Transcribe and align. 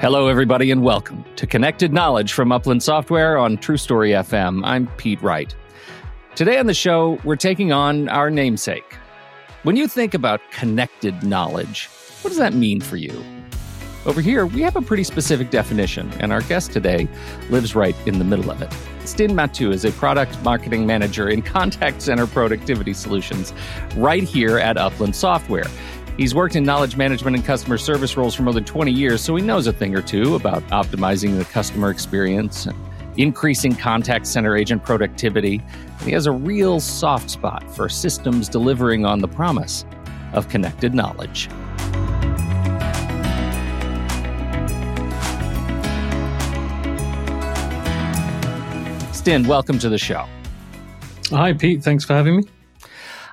Hello, 0.00 0.28
everybody, 0.28 0.70
and 0.70 0.82
welcome 0.82 1.22
to 1.36 1.46
Connected 1.46 1.92
Knowledge 1.92 2.32
from 2.32 2.52
Upland 2.52 2.82
Software 2.82 3.36
on 3.36 3.58
True 3.58 3.76
Story 3.76 4.12
FM. 4.12 4.62
I'm 4.64 4.86
Pete 4.96 5.20
Wright. 5.20 5.54
Today 6.34 6.58
on 6.58 6.64
the 6.64 6.72
show, 6.72 7.18
we're 7.22 7.36
taking 7.36 7.70
on 7.70 8.08
our 8.08 8.30
namesake. 8.30 8.96
When 9.62 9.76
you 9.76 9.86
think 9.86 10.14
about 10.14 10.40
connected 10.52 11.22
knowledge, 11.22 11.90
what 12.22 12.30
does 12.30 12.38
that 12.38 12.54
mean 12.54 12.80
for 12.80 12.96
you? 12.96 13.22
Over 14.06 14.22
here, 14.22 14.46
we 14.46 14.62
have 14.62 14.74
a 14.74 14.80
pretty 14.80 15.04
specific 15.04 15.50
definition, 15.50 16.10
and 16.20 16.32
our 16.32 16.40
guest 16.40 16.72
today 16.72 17.06
lives 17.50 17.74
right 17.74 17.94
in 18.06 18.18
the 18.18 18.24
middle 18.24 18.50
of 18.50 18.62
it. 18.62 18.72
Stin 19.06 19.32
Mattu 19.32 19.70
is 19.70 19.84
a 19.84 19.92
product 19.92 20.42
marketing 20.42 20.86
manager 20.86 21.28
in 21.28 21.42
contact 21.42 22.00
center 22.00 22.26
productivity 22.26 22.94
solutions 22.94 23.52
right 23.96 24.22
here 24.22 24.56
at 24.56 24.78
Upland 24.78 25.14
Software. 25.14 25.66
He's 26.20 26.34
worked 26.34 26.54
in 26.54 26.64
knowledge 26.64 26.96
management 26.96 27.34
and 27.34 27.42
customer 27.42 27.78
service 27.78 28.14
roles 28.14 28.34
for 28.34 28.42
more 28.42 28.52
than 28.52 28.66
20 28.66 28.92
years, 28.92 29.22
so 29.22 29.34
he 29.36 29.42
knows 29.42 29.66
a 29.66 29.72
thing 29.72 29.96
or 29.96 30.02
two 30.02 30.34
about 30.34 30.62
optimizing 30.64 31.38
the 31.38 31.46
customer 31.46 31.88
experience 31.88 32.66
and 32.66 32.76
increasing 33.16 33.74
contact 33.74 34.26
center 34.26 34.54
agent 34.54 34.84
productivity. 34.84 35.62
And 35.72 36.00
he 36.02 36.12
has 36.12 36.26
a 36.26 36.30
real 36.30 36.78
soft 36.78 37.30
spot 37.30 37.64
for 37.74 37.88
systems 37.88 38.50
delivering 38.50 39.06
on 39.06 39.20
the 39.20 39.28
promise 39.28 39.86
of 40.34 40.46
connected 40.50 40.94
knowledge. 40.94 41.48
Stin, 49.14 49.46
welcome 49.46 49.78
to 49.78 49.88
the 49.88 49.96
show. 49.96 50.26
Hi, 51.30 51.54
Pete. 51.54 51.82
Thanks 51.82 52.04
for 52.04 52.12
having 52.12 52.36
me. 52.36 52.59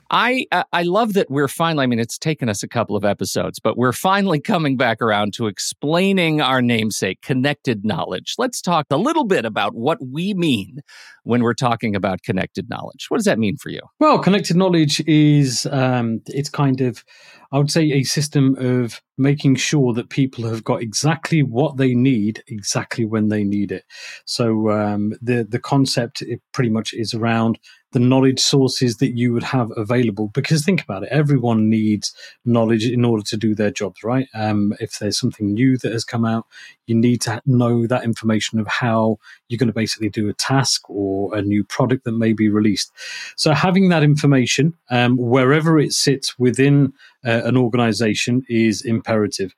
I 0.09 0.45
uh, 0.51 0.63
I 0.71 0.83
love 0.83 1.13
that 1.13 1.29
we're 1.29 1.47
finally. 1.47 1.83
I 1.83 1.87
mean, 1.87 1.99
it's 1.99 2.17
taken 2.17 2.49
us 2.49 2.63
a 2.63 2.67
couple 2.67 2.95
of 2.95 3.03
episodes, 3.03 3.59
but 3.59 3.77
we're 3.77 3.93
finally 3.93 4.39
coming 4.39 4.77
back 4.77 5.01
around 5.01 5.33
to 5.33 5.47
explaining 5.47 6.41
our 6.41 6.61
namesake, 6.61 7.21
connected 7.21 7.83
knowledge. 7.83 8.35
Let's 8.37 8.61
talk 8.61 8.85
a 8.89 8.97
little 8.97 9.25
bit 9.25 9.45
about 9.45 9.75
what 9.75 9.97
we 10.01 10.33
mean 10.33 10.79
when 11.23 11.43
we're 11.43 11.53
talking 11.53 11.95
about 11.95 12.23
connected 12.23 12.69
knowledge. 12.69 13.07
What 13.09 13.17
does 13.17 13.25
that 13.25 13.39
mean 13.39 13.57
for 13.57 13.69
you? 13.69 13.81
Well, 13.99 14.19
connected 14.19 14.55
knowledge 14.55 15.01
is 15.07 15.67
um, 15.71 16.21
it's 16.27 16.49
kind 16.49 16.81
of 16.81 17.03
I 17.51 17.57
would 17.57 17.71
say 17.71 17.91
a 17.91 18.03
system 18.03 18.55
of 18.59 19.01
making 19.17 19.55
sure 19.55 19.93
that 19.93 20.09
people 20.09 20.45
have 20.45 20.63
got 20.63 20.81
exactly 20.81 21.43
what 21.43 21.77
they 21.77 21.93
need 21.93 22.43
exactly 22.47 23.05
when 23.05 23.29
they 23.29 23.43
need 23.43 23.71
it. 23.71 23.85
So 24.25 24.69
um, 24.69 25.13
the 25.21 25.45
the 25.47 25.59
concept 25.59 26.23
pretty 26.53 26.69
much 26.69 26.93
is 26.93 27.13
around 27.13 27.59
the 27.93 27.99
knowledge 27.99 28.39
sources 28.39 28.97
that 28.97 29.15
you 29.15 29.33
would 29.33 29.43
have 29.43 29.71
available. 29.77 30.27
Because 30.33 30.63
think 30.63 30.83
about 30.83 31.03
it, 31.03 31.09
everyone 31.09 31.69
needs 31.69 32.13
knowledge 32.43 32.85
in 32.85 33.05
order 33.05 33.23
to 33.23 33.37
do 33.37 33.55
their 33.55 33.71
jobs, 33.71 34.03
right? 34.03 34.27
Um, 34.33 34.73
if 34.79 34.99
there's 34.99 35.17
something 35.17 35.53
new 35.53 35.77
that 35.77 35.91
has 35.91 36.03
come 36.03 36.25
out, 36.25 36.45
you 36.85 36.95
need 36.95 37.21
to 37.21 37.41
know 37.45 37.87
that 37.87 38.03
information 38.03 38.59
of 38.59 38.67
how 38.67 39.17
you're 39.47 39.57
going 39.57 39.67
to 39.67 39.73
basically 39.73 40.09
do 40.09 40.29
a 40.29 40.33
task 40.33 40.89
or 40.89 41.35
a 41.35 41.41
new 41.41 41.63
product 41.63 42.03
that 42.03 42.11
may 42.11 42.33
be 42.33 42.49
released. 42.49 42.91
So 43.35 43.53
having 43.53 43.89
that 43.89 44.03
information 44.03 44.73
um, 44.89 45.17
wherever 45.17 45.79
it 45.79 45.93
sits 45.93 46.37
within 46.37 46.93
uh, 47.25 47.41
an 47.43 47.57
organization 47.57 48.43
is 48.49 48.81
imperative. 48.81 49.55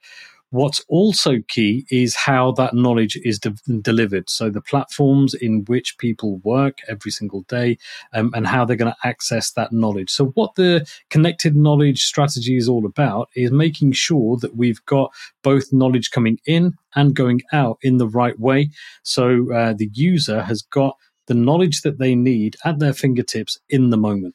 What's 0.52 0.83
also 0.89 1.38
key 1.47 1.86
is 1.92 2.16
how 2.16 2.53
that 2.53 2.73
knowledge 2.73 3.19
is 3.23 3.38
de- 3.38 3.53
delivered. 3.81 4.31
So, 4.31 4.50
the 4.50 4.61
platforms 4.61 5.36
in 5.36 5.64
which 5.66 5.97
people 6.00 6.38
work 6.38 6.80
every 6.88 7.11
single 7.11 7.42
day 7.44 7.78
um, 8.14 8.31
and 8.33 8.47
how 8.47 8.66
they're 8.66 8.75
going 8.75 8.92
to 8.92 9.08
access 9.08 9.52
that 9.52 9.72
knowledge. 9.72 10.09
So, 10.09 10.27
what 10.33 10.55
the 10.55 10.88
connected 11.11 11.55
knowledge 11.55 12.03
strategy 12.03 12.58
is 12.58 12.67
all 12.67 12.88
about 12.88 13.30
is 13.36 13.52
making 13.52 13.92
sure 13.92 14.38
that 14.38 14.55
we've 14.55 14.83
got 14.88 15.11
both 15.44 15.72
knowledge 15.72 16.09
coming 16.09 16.39
in 16.47 16.73
and 16.95 17.16
going 17.16 17.42
out 17.53 17.77
in 17.83 17.97
the 17.97 18.08
right 18.08 18.39
way. 18.39 18.72
So, 19.03 19.53
uh, 19.53 19.73
the 19.73 19.89
user 19.94 20.42
has 20.42 20.64
got 20.64 20.98
the 21.27 21.36
knowledge 21.36 21.81
that 21.81 21.99
they 21.99 22.16
need 22.16 22.55
at 22.66 22.80
their 22.80 22.93
fingertips 22.93 23.60
in 23.70 23.92
the 23.92 23.98
moment. 23.98 24.33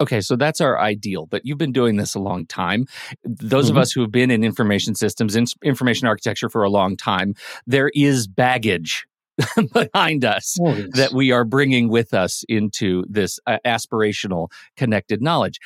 Okay, 0.00 0.20
so 0.20 0.36
that's 0.36 0.60
our 0.60 0.78
ideal, 0.78 1.26
but 1.26 1.44
you've 1.44 1.58
been 1.58 1.72
doing 1.72 1.96
this 1.96 2.14
a 2.14 2.20
long 2.20 2.46
time. 2.46 2.86
Those 3.24 3.66
mm-hmm. 3.66 3.76
of 3.76 3.82
us 3.82 3.92
who 3.92 4.00
have 4.00 4.12
been 4.12 4.30
in 4.30 4.44
information 4.44 4.94
systems, 4.94 5.34
in 5.34 5.46
information 5.64 6.06
architecture 6.06 6.48
for 6.48 6.62
a 6.62 6.70
long 6.70 6.96
time, 6.96 7.34
there 7.66 7.90
is 7.94 8.28
baggage 8.28 9.06
behind 9.72 10.24
us 10.24 10.56
oh, 10.60 10.74
yes. 10.74 10.88
that 10.94 11.12
we 11.12 11.32
are 11.32 11.44
bringing 11.44 11.88
with 11.88 12.14
us 12.14 12.44
into 12.48 13.04
this 13.08 13.38
uh, 13.46 13.58
aspirational 13.64 14.50
connected 14.76 15.22
knowledge 15.22 15.58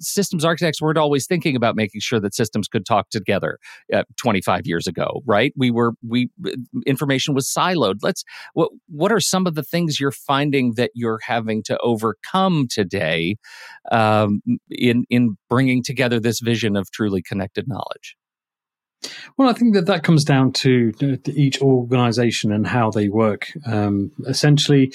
systems 0.00 0.44
architects 0.44 0.80
weren't 0.80 0.98
always 0.98 1.26
thinking 1.26 1.56
about 1.56 1.76
making 1.76 2.00
sure 2.00 2.20
that 2.20 2.34
systems 2.34 2.68
could 2.68 2.86
talk 2.86 3.10
together 3.10 3.58
uh, 3.92 4.04
25 4.16 4.66
years 4.66 4.86
ago 4.86 5.22
right? 5.26 5.52
We 5.56 5.70
were 5.70 5.92
we 6.06 6.30
information 6.86 7.34
was 7.34 7.46
siloed. 7.48 7.96
Let's 8.02 8.24
what 8.54 8.70
what 8.88 9.12
are 9.12 9.20
some 9.20 9.46
of 9.46 9.54
the 9.54 9.62
things 9.62 10.00
you're 10.00 10.12
finding 10.12 10.74
that 10.74 10.90
you're 10.94 11.20
having 11.26 11.62
to 11.64 11.78
overcome 11.78 12.66
today 12.70 13.36
um, 13.90 14.40
in 14.70 15.04
in 15.10 15.36
bringing 15.48 15.82
together 15.82 16.20
this 16.20 16.40
vision 16.40 16.76
of 16.76 16.90
truly 16.90 17.22
connected 17.22 17.68
knowledge 17.68 18.16
well, 19.36 19.48
I 19.48 19.52
think 19.52 19.74
that 19.74 19.86
that 19.86 20.02
comes 20.02 20.24
down 20.24 20.52
to, 20.52 20.92
each 21.28 21.60
organization 21.60 22.52
and 22.52 22.66
how 22.66 22.90
they 22.90 23.08
work. 23.08 23.52
Um, 23.66 24.10
essentially, 24.26 24.92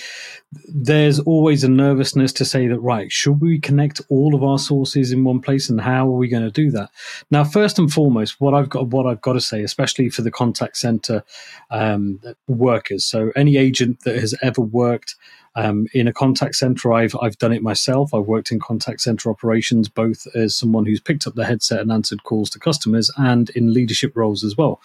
there's 0.68 1.20
always 1.20 1.64
a 1.64 1.70
nervousness 1.70 2.34
to 2.34 2.46
say 2.46 2.68
that, 2.68 2.80
right, 2.80 3.12
should 3.12 3.42
we 3.42 3.60
connect 3.60 4.02
all 4.10 4.34
of 4.34 4.44
our 4.44 4.60
sources 4.60 5.12
in 5.12 5.24
one 5.24 5.40
place 5.40 5.70
and 5.70 5.80
how 5.80 6.08
are 6.08 6.18
we 6.18 6.28
going 6.28 6.44
to 6.44 6.52
do 6.52 6.72
that? 6.72 6.90
Now, 7.30 7.44
first 7.44 7.78
and 7.78 7.92
foremost, 7.92 8.42
what 8.42 8.54
I've 8.54 8.70
got, 8.70 8.88
what 8.88 9.06
I've 9.06 9.22
got 9.22 9.34
to 9.34 9.42
say, 9.42 9.64
especially 9.64 10.10
for 10.10 10.22
the 10.24 10.32
contact 10.32 10.78
center 10.78 11.24
um, 11.70 12.20
workers, 12.48 13.06
so 13.06 13.32
any 13.36 13.58
agent 13.58 14.02
that 14.02 14.16
has 14.16 14.36
ever 14.42 14.62
worked 14.62 15.16
um, 15.56 15.88
in 15.94 16.08
a 16.08 16.14
contact 16.14 16.56
center, 16.56 16.94
I've 16.94 17.16
I've 17.22 17.38
done 17.38 17.52
it 17.52 17.62
myself. 17.62 18.14
I've 18.14 18.26
worked 18.28 18.52
in 18.52 18.60
contact 18.60 19.02
center 19.02 19.30
operations, 19.30 19.90
both 19.90 20.28
as 20.36 20.56
someone 20.56 20.86
who's 20.86 21.02
picked 21.02 21.28
up 21.28 21.36
the 21.36 21.46
headset 21.46 21.82
and 21.82 21.92
answered 21.92 22.24
calls 22.24 22.50
to 22.52 22.60
customers, 22.60 23.12
and 23.18 23.50
in 23.52 23.74
leadership 23.74 24.16
roles 24.16 24.44
as 24.44 24.56
well. 24.58 24.82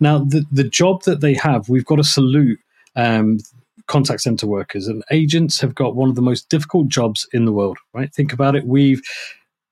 Now, 0.00 0.18
the 0.18 0.44
the 0.50 0.64
job 0.64 1.02
that 1.02 1.20
they 1.20 1.34
have, 1.34 1.68
we've 1.68 1.84
got 1.84 1.96
to 1.96 2.04
salute. 2.04 2.60
Um, 2.94 3.38
contact 3.86 4.20
center 4.20 4.48
workers 4.48 4.88
and 4.88 5.04
agents 5.12 5.60
have 5.60 5.72
got 5.72 5.94
one 5.94 6.08
of 6.08 6.16
the 6.16 6.22
most 6.22 6.48
difficult 6.48 6.88
jobs 6.88 7.28
in 7.32 7.44
the 7.44 7.52
world 7.52 7.78
right 7.92 8.12
think 8.12 8.32
about 8.32 8.56
it 8.56 8.66
we've 8.66 9.00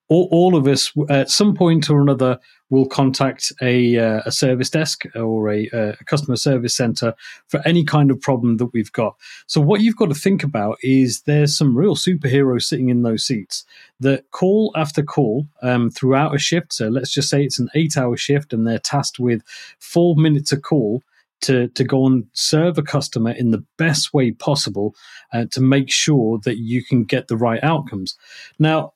all, 0.09 0.29
all 0.31 0.57
of 0.57 0.67
us 0.67 0.93
at 1.09 1.31
some 1.31 1.55
point 1.55 1.89
or 1.89 2.01
another 2.01 2.39
will 2.71 2.87
contact 2.87 3.53
a, 3.63 3.99
uh, 3.99 4.23
a 4.27 4.33
service 4.33 4.69
desk 4.71 5.05
or 5.15 5.51
a, 5.51 5.69
a, 5.73 5.97
customer 6.07 6.37
service 6.37 6.75
center 6.75 7.15
for 7.49 7.61
any 7.65 7.85
kind 7.85 8.11
of 8.11 8.21
problem 8.21 8.57
that 8.57 8.73
we've 8.73 8.93
got. 8.93 9.15
So, 9.47 9.61
what 9.61 9.81
you've 9.81 9.97
got 9.97 10.09
to 10.09 10.15
think 10.15 10.43
about 10.43 10.79
is 10.83 11.23
there's 11.23 11.57
some 11.57 11.77
real 11.77 11.95
superheroes 11.95 12.63
sitting 12.63 12.89
in 12.89 13.03
those 13.03 13.25
seats 13.25 13.65
that 14.01 14.31
call 14.31 14.73
after 14.77 15.03
call 15.03 15.47
um, 15.63 15.91
throughout 15.91 16.35
a 16.35 16.39
shift. 16.39 16.73
So, 16.73 16.89
let's 16.89 17.13
just 17.13 17.31
say 17.31 17.45
it's 17.45 17.59
an 17.59 17.69
eight 17.75 17.97
hour 17.97 18.17
shift 18.17 18.53
and 18.53 18.67
they're 18.67 18.79
tasked 18.79 19.19
with 19.19 19.43
four 19.79 20.17
minutes 20.17 20.53
a 20.53 20.61
call. 20.61 21.03
To, 21.43 21.69
to 21.69 21.85
go 21.85 22.07
and 22.07 22.25
serve 22.33 22.79
a 22.79 22.83
customer 22.83 23.33
in 23.33 23.51
the 23.51 23.63
best 23.77 24.15
way 24.15 24.31
possible 24.31 24.95
uh, 25.35 25.45
to 25.51 25.61
make 25.61 25.91
sure 25.91 26.39
that 26.45 26.57
you 26.57 26.83
can 26.83 27.05
get 27.05 27.29
the 27.29 27.37
right 27.37 27.63
outcomes. 27.63 28.17
Now, 28.59 28.95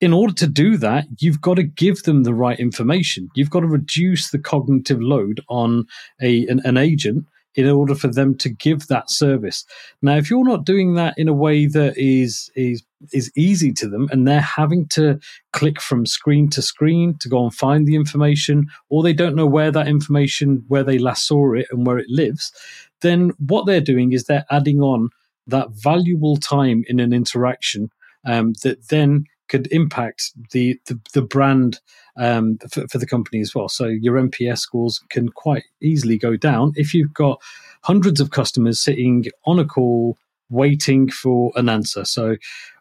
in 0.00 0.12
order 0.12 0.32
to 0.34 0.46
do 0.46 0.76
that, 0.76 1.06
you've 1.18 1.40
got 1.40 1.54
to 1.54 1.62
give 1.62 2.04
them 2.04 2.22
the 2.22 2.34
right 2.34 2.58
information. 2.58 3.28
You've 3.34 3.50
got 3.50 3.60
to 3.60 3.66
reduce 3.66 4.30
the 4.30 4.38
cognitive 4.38 5.00
load 5.00 5.40
on 5.48 5.86
a 6.20 6.46
an, 6.46 6.60
an, 6.64 6.76
agent 6.76 7.26
in 7.56 7.68
order 7.68 7.94
for 7.94 8.06
them 8.06 8.36
to 8.36 8.48
give 8.48 8.86
that 8.86 9.10
service. 9.10 9.64
Now, 10.00 10.16
if 10.16 10.30
you're 10.30 10.44
not 10.44 10.64
doing 10.64 10.94
that 10.94 11.14
in 11.16 11.26
a 11.26 11.32
way 11.32 11.66
that 11.66 11.94
is 11.96 12.50
is 12.54 12.84
is 13.12 13.32
easy 13.36 13.72
to 13.72 13.88
them, 13.88 14.08
and 14.12 14.26
they're 14.26 14.40
having 14.40 14.86
to 14.90 15.18
click 15.52 15.80
from 15.80 16.06
screen 16.06 16.48
to 16.50 16.62
screen 16.62 17.16
to 17.18 17.28
go 17.28 17.42
and 17.42 17.54
find 17.54 17.86
the 17.86 17.96
information, 17.96 18.66
or 18.90 19.02
they 19.02 19.12
don't 19.12 19.36
know 19.36 19.46
where 19.46 19.72
that 19.72 19.88
information, 19.88 20.64
where 20.68 20.84
they 20.84 20.98
last 20.98 21.26
saw 21.26 21.54
it, 21.54 21.66
and 21.72 21.86
where 21.86 21.98
it 21.98 22.08
lives, 22.08 22.52
then 23.00 23.32
what 23.38 23.66
they're 23.66 23.80
doing 23.80 24.12
is 24.12 24.24
they're 24.24 24.46
adding 24.50 24.80
on 24.80 25.10
that 25.48 25.70
valuable 25.70 26.36
time 26.36 26.84
in 26.88 27.00
an 27.00 27.12
interaction 27.12 27.90
um, 28.24 28.52
that 28.62 28.88
then 28.88 29.24
could 29.48 29.66
impact 29.72 30.32
the 30.52 30.78
the, 30.86 30.98
the 31.14 31.22
brand 31.22 31.80
um, 32.16 32.58
for, 32.70 32.86
for, 32.88 32.98
the 32.98 33.06
company 33.06 33.40
as 33.40 33.54
well. 33.54 33.68
So 33.68 33.86
your 33.86 34.16
NPS 34.16 34.58
scores 34.58 35.00
can 35.08 35.28
quite 35.28 35.64
easily 35.80 36.18
go 36.18 36.36
down 36.36 36.72
if 36.74 36.92
you've 36.92 37.14
got 37.14 37.40
hundreds 37.82 38.20
of 38.20 38.30
customers 38.30 38.80
sitting 38.80 39.26
on 39.44 39.60
a 39.60 39.64
call 39.64 40.18
waiting 40.50 41.10
for 41.10 41.52
an 41.56 41.68
answer. 41.68 42.04
So 42.04 42.36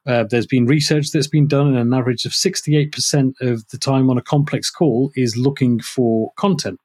uh, 0.05 0.23
there's 0.23 0.47
been 0.47 0.65
research 0.65 1.11
that's 1.11 1.27
been 1.27 1.47
done, 1.47 1.67
and 1.67 1.77
an 1.77 1.93
average 1.93 2.25
of 2.25 2.31
68% 2.31 3.33
of 3.41 3.67
the 3.69 3.77
time 3.77 4.09
on 4.09 4.17
a 4.17 4.21
complex 4.21 4.69
call 4.69 5.11
is 5.15 5.35
looking 5.35 5.81
for 5.81 6.31
content. 6.37 6.79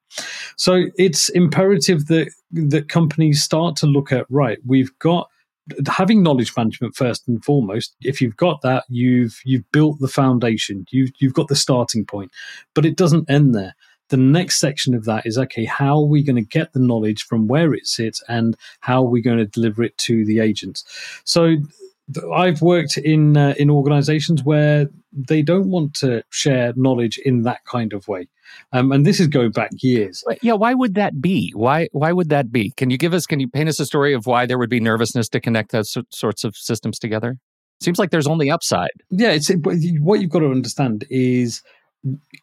So 0.56 0.87
it's 0.96 1.29
imperative 1.31 2.06
that 2.06 2.31
that 2.50 2.88
companies 2.88 3.43
start 3.43 3.76
to 3.76 3.87
look 3.87 4.12
at 4.12 4.26
right. 4.29 4.58
We've 4.67 4.96
got 4.99 5.31
having 5.88 6.22
knowledge 6.22 6.52
management 6.56 6.96
first 6.96 7.26
and 7.28 7.44
foremost 7.44 7.94
if 8.00 8.20
you've 8.20 8.36
got 8.36 8.60
that 8.62 8.84
you've 8.88 9.40
you've 9.44 9.70
built 9.72 9.98
the 10.00 10.08
foundation. 10.08 10.86
You've 10.90 11.10
you've 11.18 11.34
got 11.34 11.48
the 11.48 11.56
starting 11.56 12.04
point. 12.04 12.30
But 12.74 12.84
it 12.84 12.96
doesn't 12.96 13.30
end 13.30 13.54
there. 13.54 13.74
The 14.08 14.16
next 14.16 14.58
section 14.58 14.94
of 14.94 15.04
that 15.06 15.24
is 15.24 15.38
okay, 15.38 15.64
how 15.64 15.98
are 15.98 16.06
we 16.06 16.22
going 16.22 16.36
to 16.36 16.42
get 16.42 16.72
the 16.72 16.80
knowledge 16.80 17.24
from 17.24 17.48
where 17.48 17.72
it 17.72 17.86
sits 17.86 18.22
and 18.28 18.56
how 18.80 19.02
are 19.02 19.08
we 19.08 19.22
going 19.22 19.38
to 19.38 19.46
deliver 19.46 19.82
it 19.82 19.96
to 19.98 20.24
the 20.26 20.40
agents? 20.40 20.84
So 21.24 21.56
I've 22.34 22.62
worked 22.62 22.96
in 22.98 23.36
uh, 23.36 23.54
in 23.58 23.70
organizations 23.70 24.42
where 24.42 24.88
they 25.12 25.42
don't 25.42 25.68
want 25.68 25.94
to 25.94 26.22
share 26.30 26.72
knowledge 26.76 27.18
in 27.18 27.42
that 27.42 27.64
kind 27.64 27.92
of 27.92 28.08
way. 28.08 28.28
Um, 28.72 28.92
and 28.92 29.06
this 29.06 29.20
is 29.20 29.28
going 29.28 29.50
back 29.50 29.70
years. 29.80 30.24
Yeah, 30.42 30.54
why 30.54 30.74
would 30.74 30.94
that 30.94 31.20
be? 31.20 31.52
Why 31.54 31.88
why 31.92 32.12
would 32.12 32.28
that 32.30 32.52
be? 32.52 32.72
Can 32.76 32.90
you 32.90 32.98
give 32.98 33.14
us? 33.14 33.26
Can 33.26 33.40
you 33.40 33.48
paint 33.48 33.68
us 33.68 33.80
a 33.80 33.86
story 33.86 34.12
of 34.14 34.26
why 34.26 34.46
there 34.46 34.58
would 34.58 34.70
be 34.70 34.80
nervousness 34.80 35.28
to 35.30 35.40
connect 35.40 35.72
those 35.72 35.96
sorts 36.10 36.44
of 36.44 36.56
systems 36.56 36.98
together? 36.98 37.38
Seems 37.80 37.98
like 37.98 38.10
there's 38.10 38.28
only 38.28 38.50
upside. 38.50 38.90
Yeah, 39.10 39.32
it's 39.32 39.50
what 40.00 40.20
you've 40.20 40.30
got 40.30 40.40
to 40.40 40.50
understand 40.50 41.04
is 41.10 41.62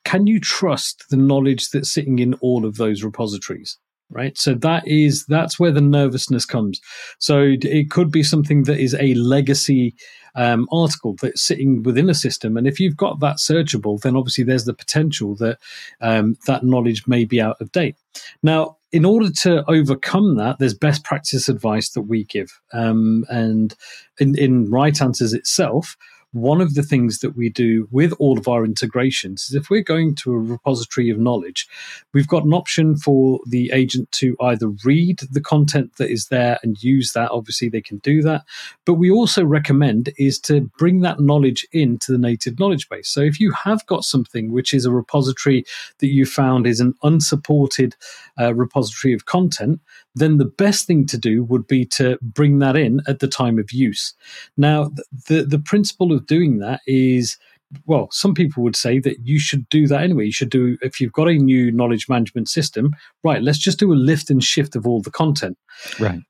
can 0.04 0.27
you 0.27 0.39
trust 0.39 1.06
the 1.10 1.18
knowledge 1.18 1.69
that's 1.69 1.92
sitting 1.92 2.19
in 2.19 2.33
all 2.36 2.66
of 2.66 2.77
those 2.77 3.04
repositories? 3.04 3.77
Right? 4.10 4.38
So 4.38 4.54
that 4.56 4.88
is 4.88 5.26
that's 5.26 5.60
where 5.60 5.72
the 5.72 5.82
nervousness 5.82 6.46
comes. 6.46 6.82
So 7.20 7.56
it 7.62 7.92
could 7.92 8.12
be 8.12 8.24
something 8.24 8.64
that 8.64 8.80
is 8.80 8.96
a 8.96 9.14
legacy 9.16 9.96
um, 10.36 10.68
article 10.72 11.16
that's 11.22 11.42
sitting 11.42 11.84
within 11.84 12.10
a 12.10 12.14
system. 12.14 12.58
And 12.58 12.68
if 12.68 12.80
you've 12.80 12.98
got 12.98 13.20
that 13.20 13.38
searchable 13.38 14.00
then 14.02 14.16
obviously 14.16 14.44
there's 14.44 14.66
the 14.66 14.74
potential 14.74 15.36
that 15.36 15.58
um, 16.02 16.38
that 16.48 16.64
knowledge 16.64 17.08
may 17.08 17.26
be 17.26 17.42
out 17.42 17.60
of 17.62 17.72
date. 17.72 17.96
Now 18.44 18.78
in 18.92 19.06
order 19.06 19.30
to 19.30 19.64
overcome 19.70 20.36
that 20.36 20.58
there's 20.58 20.74
best 20.74 21.04
practice 21.04 21.48
advice 21.48 21.90
that 21.90 22.02
we 22.02 22.24
give. 22.24 22.60
Um, 22.74 23.26
and 23.30 23.76
in, 24.20 24.38
in 24.38 24.70
right 24.72 25.00
answers 25.02 25.34
itself 25.34 25.96
one 26.31 26.62
of 26.62 26.76
the 26.76 26.84
things 26.84 27.20
that 27.20 27.36
we 27.36 27.50
do 27.50 27.88
with 27.92 28.14
all 28.20 28.38
of 28.38 28.48
our 28.48 28.64
integrations 28.64 29.50
is 29.50 29.56
if 29.56 29.70
we're 29.70 29.81
going 29.81 30.16
to 30.16 30.31
a 30.31 30.38
repository 30.38 31.10
of 31.10 31.18
knowledge, 31.18 31.68
we've 32.14 32.28
got 32.28 32.44
an 32.44 32.54
option 32.54 32.96
for 32.96 33.40
the 33.48 33.72
agent 33.72 34.12
to 34.12 34.36
either 34.42 34.70
read 34.86 35.20
the 35.31 35.42
content 35.42 35.96
that 35.98 36.12
is 36.12 36.28
there 36.28 36.60
and 36.62 36.84
use 36.84 37.14
that. 37.14 37.31
Obviously, 37.31 37.70
they 37.70 37.81
can 37.81 37.98
do 38.00 38.22
that. 38.22 38.44
But 38.86 38.96
we 38.96 39.10
also 39.10 39.44
recommend 39.44 40.12
is 40.18 40.40
to 40.42 40.70
bring 40.78 41.02
that 41.02 41.20
knowledge 41.20 41.66
into 41.72 42.12
the 42.12 42.18
native 42.18 42.60
knowledge 42.60 42.88
base. 42.90 43.10
So 43.10 43.22
if 43.22 43.40
you 43.40 43.52
have 43.52 43.86
got 43.88 44.04
something 44.04 44.52
which 44.52 44.74
is 44.74 44.86
a 44.86 44.92
repository 44.92 45.66
that 46.00 46.08
you 46.08 46.26
found 46.26 46.68
is 46.68 46.80
an 46.80 46.94
unsupported 47.04 47.96
uh, 48.40 48.54
repository 48.54 49.14
of 49.14 49.26
content, 49.26 49.80
then 50.16 50.38
the 50.38 50.46
best 50.46 50.86
thing 50.86 51.06
to 51.08 51.18
do 51.18 51.44
would 51.44 51.68
be 51.68 51.86
to 51.86 52.18
bring 52.22 52.60
that 52.60 52.76
in 52.76 53.02
at 53.08 53.20
the 53.20 53.28
time 53.28 53.58
of 53.58 53.72
use. 53.72 54.14
Now, 54.58 54.92
the, 55.28 55.44
the 55.44 55.60
principle 55.60 56.12
of 56.12 56.19
doing 56.19 56.60
that 56.60 56.81
is 56.88 57.38
well, 57.86 58.10
some 58.12 58.33
people 58.33 58.63
would 58.63 58.75
say 58.75 59.00
that 59.00 59.19
you 59.24 59.39
should 59.39 59.68
do 59.69 59.88
that 59.88 60.01
anyway. 60.01 60.25
You 60.25 60.31
should 60.31 60.50
do, 60.50 60.77
if 60.81 61.00
you've 61.00 61.13
got 61.13 61.30
a 61.30 61.33
new 61.33 61.71
knowledge 61.71 62.10
management 62.10 62.50
system, 62.50 62.95
right, 63.24 63.42
let's 63.42 63.60
just 63.60 63.80
do 63.80 63.94
a 63.94 63.95
lift 63.95 64.30
and 64.30 64.44
shift 64.44 64.75
of 64.75 64.88
all 64.88 65.01
the 65.01 65.12
content. 65.12 65.57
Right. 66.00 66.21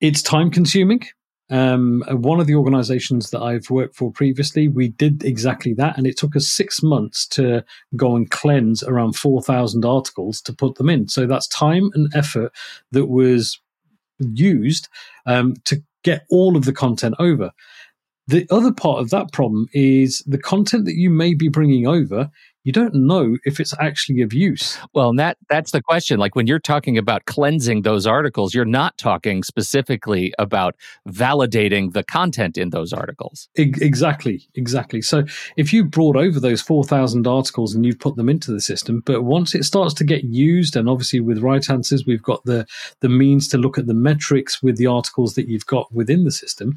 It's 0.00 0.22
time 0.22 0.50
consuming. 0.50 1.06
Um, 1.50 2.04
one 2.08 2.40
of 2.40 2.46
the 2.46 2.54
organizations 2.54 3.30
that 3.30 3.42
I've 3.42 3.68
worked 3.70 3.96
for 3.96 4.12
previously, 4.12 4.68
we 4.68 4.88
did 4.88 5.24
exactly 5.24 5.74
that. 5.74 5.98
And 5.98 6.06
it 6.06 6.16
took 6.16 6.36
us 6.36 6.48
six 6.48 6.82
months 6.82 7.26
to 7.28 7.64
go 7.96 8.14
and 8.14 8.30
cleanse 8.30 8.82
around 8.82 9.16
4,000 9.16 9.84
articles 9.84 10.40
to 10.42 10.52
put 10.52 10.76
them 10.76 10.88
in. 10.88 11.08
So 11.08 11.26
that's 11.26 11.48
time 11.48 11.90
and 11.94 12.10
effort 12.14 12.52
that 12.92 13.06
was 13.06 13.60
used 14.20 14.88
um, 15.26 15.54
to 15.64 15.82
get 16.02 16.24
all 16.30 16.56
of 16.56 16.64
the 16.64 16.72
content 16.72 17.16
over. 17.18 17.50
The 18.30 18.46
other 18.48 18.72
part 18.72 19.00
of 19.00 19.10
that 19.10 19.32
problem 19.32 19.66
is 19.72 20.22
the 20.24 20.38
content 20.38 20.84
that 20.84 20.94
you 20.94 21.10
may 21.10 21.34
be 21.34 21.48
bringing 21.48 21.88
over 21.88 22.30
you 22.64 22.72
don't 22.72 22.94
know 22.94 23.36
if 23.44 23.58
it's 23.58 23.74
actually 23.80 24.20
of 24.22 24.32
use. 24.32 24.78
Well, 24.92 25.10
and 25.10 25.18
that 25.18 25.38
that's 25.48 25.70
the 25.70 25.82
question. 25.82 26.18
Like 26.18 26.34
when 26.34 26.46
you're 26.46 26.58
talking 26.58 26.98
about 26.98 27.24
cleansing 27.24 27.82
those 27.82 28.06
articles, 28.06 28.54
you're 28.54 28.64
not 28.64 28.98
talking 28.98 29.42
specifically 29.42 30.34
about 30.38 30.76
validating 31.08 31.92
the 31.92 32.02
content 32.02 32.58
in 32.58 32.70
those 32.70 32.92
articles. 32.92 33.48
E- 33.58 33.72
exactly, 33.80 34.42
exactly. 34.54 35.00
So 35.00 35.24
if 35.56 35.72
you 35.72 35.84
brought 35.84 36.16
over 36.16 36.38
those 36.38 36.60
4,000 36.60 37.26
articles 37.26 37.74
and 37.74 37.86
you've 37.86 37.98
put 37.98 38.16
them 38.16 38.28
into 38.28 38.52
the 38.52 38.60
system, 38.60 39.02
but 39.06 39.22
once 39.22 39.54
it 39.54 39.64
starts 39.64 39.94
to 39.94 40.04
get 40.04 40.24
used, 40.24 40.76
and 40.76 40.88
obviously 40.88 41.20
with 41.20 41.38
right 41.38 41.68
answers, 41.70 42.04
we've 42.06 42.22
got 42.22 42.44
the 42.44 42.66
the 43.00 43.08
means 43.08 43.48
to 43.48 43.58
look 43.58 43.78
at 43.78 43.86
the 43.86 43.94
metrics 43.94 44.62
with 44.62 44.76
the 44.76 44.86
articles 44.86 45.34
that 45.34 45.48
you've 45.48 45.66
got 45.66 45.92
within 45.92 46.24
the 46.24 46.30
system, 46.30 46.74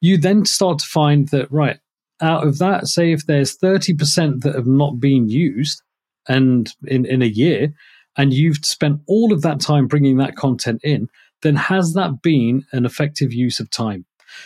you 0.00 0.16
then 0.16 0.44
start 0.44 0.78
to 0.78 0.86
find 0.86 1.28
that 1.28 1.50
right 1.50 1.78
out 2.20 2.46
of 2.46 2.58
that, 2.58 2.88
say 2.88 3.12
if 3.12 3.26
there's 3.26 3.56
30% 3.56 4.42
that 4.42 4.54
have 4.54 4.66
not 4.66 5.00
been 5.00 5.28
used 5.28 5.82
and 6.28 6.72
in, 6.86 7.04
in 7.06 7.22
a 7.22 7.26
year, 7.26 7.72
and 8.16 8.32
you've 8.34 8.64
spent 8.64 9.00
all 9.06 9.32
of 9.32 9.42
that 9.42 9.60
time 9.60 9.86
bringing 9.86 10.16
that 10.18 10.36
content 10.36 10.80
in, 10.82 11.08
then 11.42 11.56
has 11.56 11.94
that 11.94 12.20
been 12.20 12.66
an 12.72 12.84
effective 12.84 13.32
use 13.32 13.60
of 13.60 13.70
time? 13.70 14.04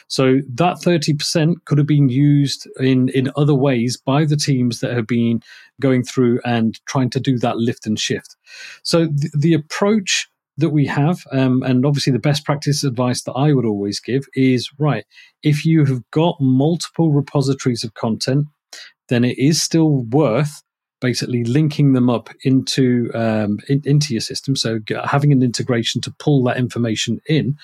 So 0.09 0.41
that 0.55 0.77
30% 0.77 1.57
could 1.65 1.79
have 1.79 1.87
been 1.87 2.09
used 2.09 2.69
in, 2.79 3.09
in 3.11 3.33
other 3.37 3.55
ways 3.55 3.97
by 3.97 4.25
the 4.25 4.37
teams 4.37 4.81
that 4.81 4.95
have 4.95 5.07
been 5.07 5.43
going 5.81 6.05
through 6.05 6.41
and 6.45 6.79
trying 6.87 7.11
to 7.11 7.21
do 7.21 7.39
that 7.39 7.57
lift 7.57 7.87
and 7.87 7.99
shift. 7.99 8.37
So 8.83 9.07
the, 9.07 9.31
the 9.37 9.55
approach 9.55 10.29
that 10.63 10.71
we 10.71 10.87
have, 10.87 11.19
um, 11.31 11.63
and 11.63 11.85
obviously 11.85 12.13
the 12.13 12.19
best 12.19 12.45
practice 12.45 12.83
advice 12.83 13.23
that 13.25 13.33
I 13.33 13.53
would 13.53 13.67
always 13.67 14.01
give 14.01 14.25
is 14.35 14.71
right, 14.79 15.05
if 15.43 15.67
you 15.67 15.85
have 15.85 16.11
got 16.11 16.41
multiple 16.41 17.13
repositories 17.13 17.85
of 17.85 17.93
content, 17.93 18.47
then 19.09 19.25
it 19.25 19.39
is 19.39 19.61
still 19.61 20.05
worth 20.05 20.63
basically 21.01 21.43
linking 21.45 21.95
them 21.95 22.09
up 22.09 22.31
into 22.45 23.11
um, 23.13 23.59
in, 23.69 23.83
into 23.85 24.15
your 24.15 24.21
system. 24.21 24.55
So 24.55 24.79
having 25.05 25.33
an 25.33 25.43
integration 25.43 26.01
to 26.03 26.15
pull 26.19 26.45
that 26.45 26.57
information 26.57 27.21
in, 27.27 27.57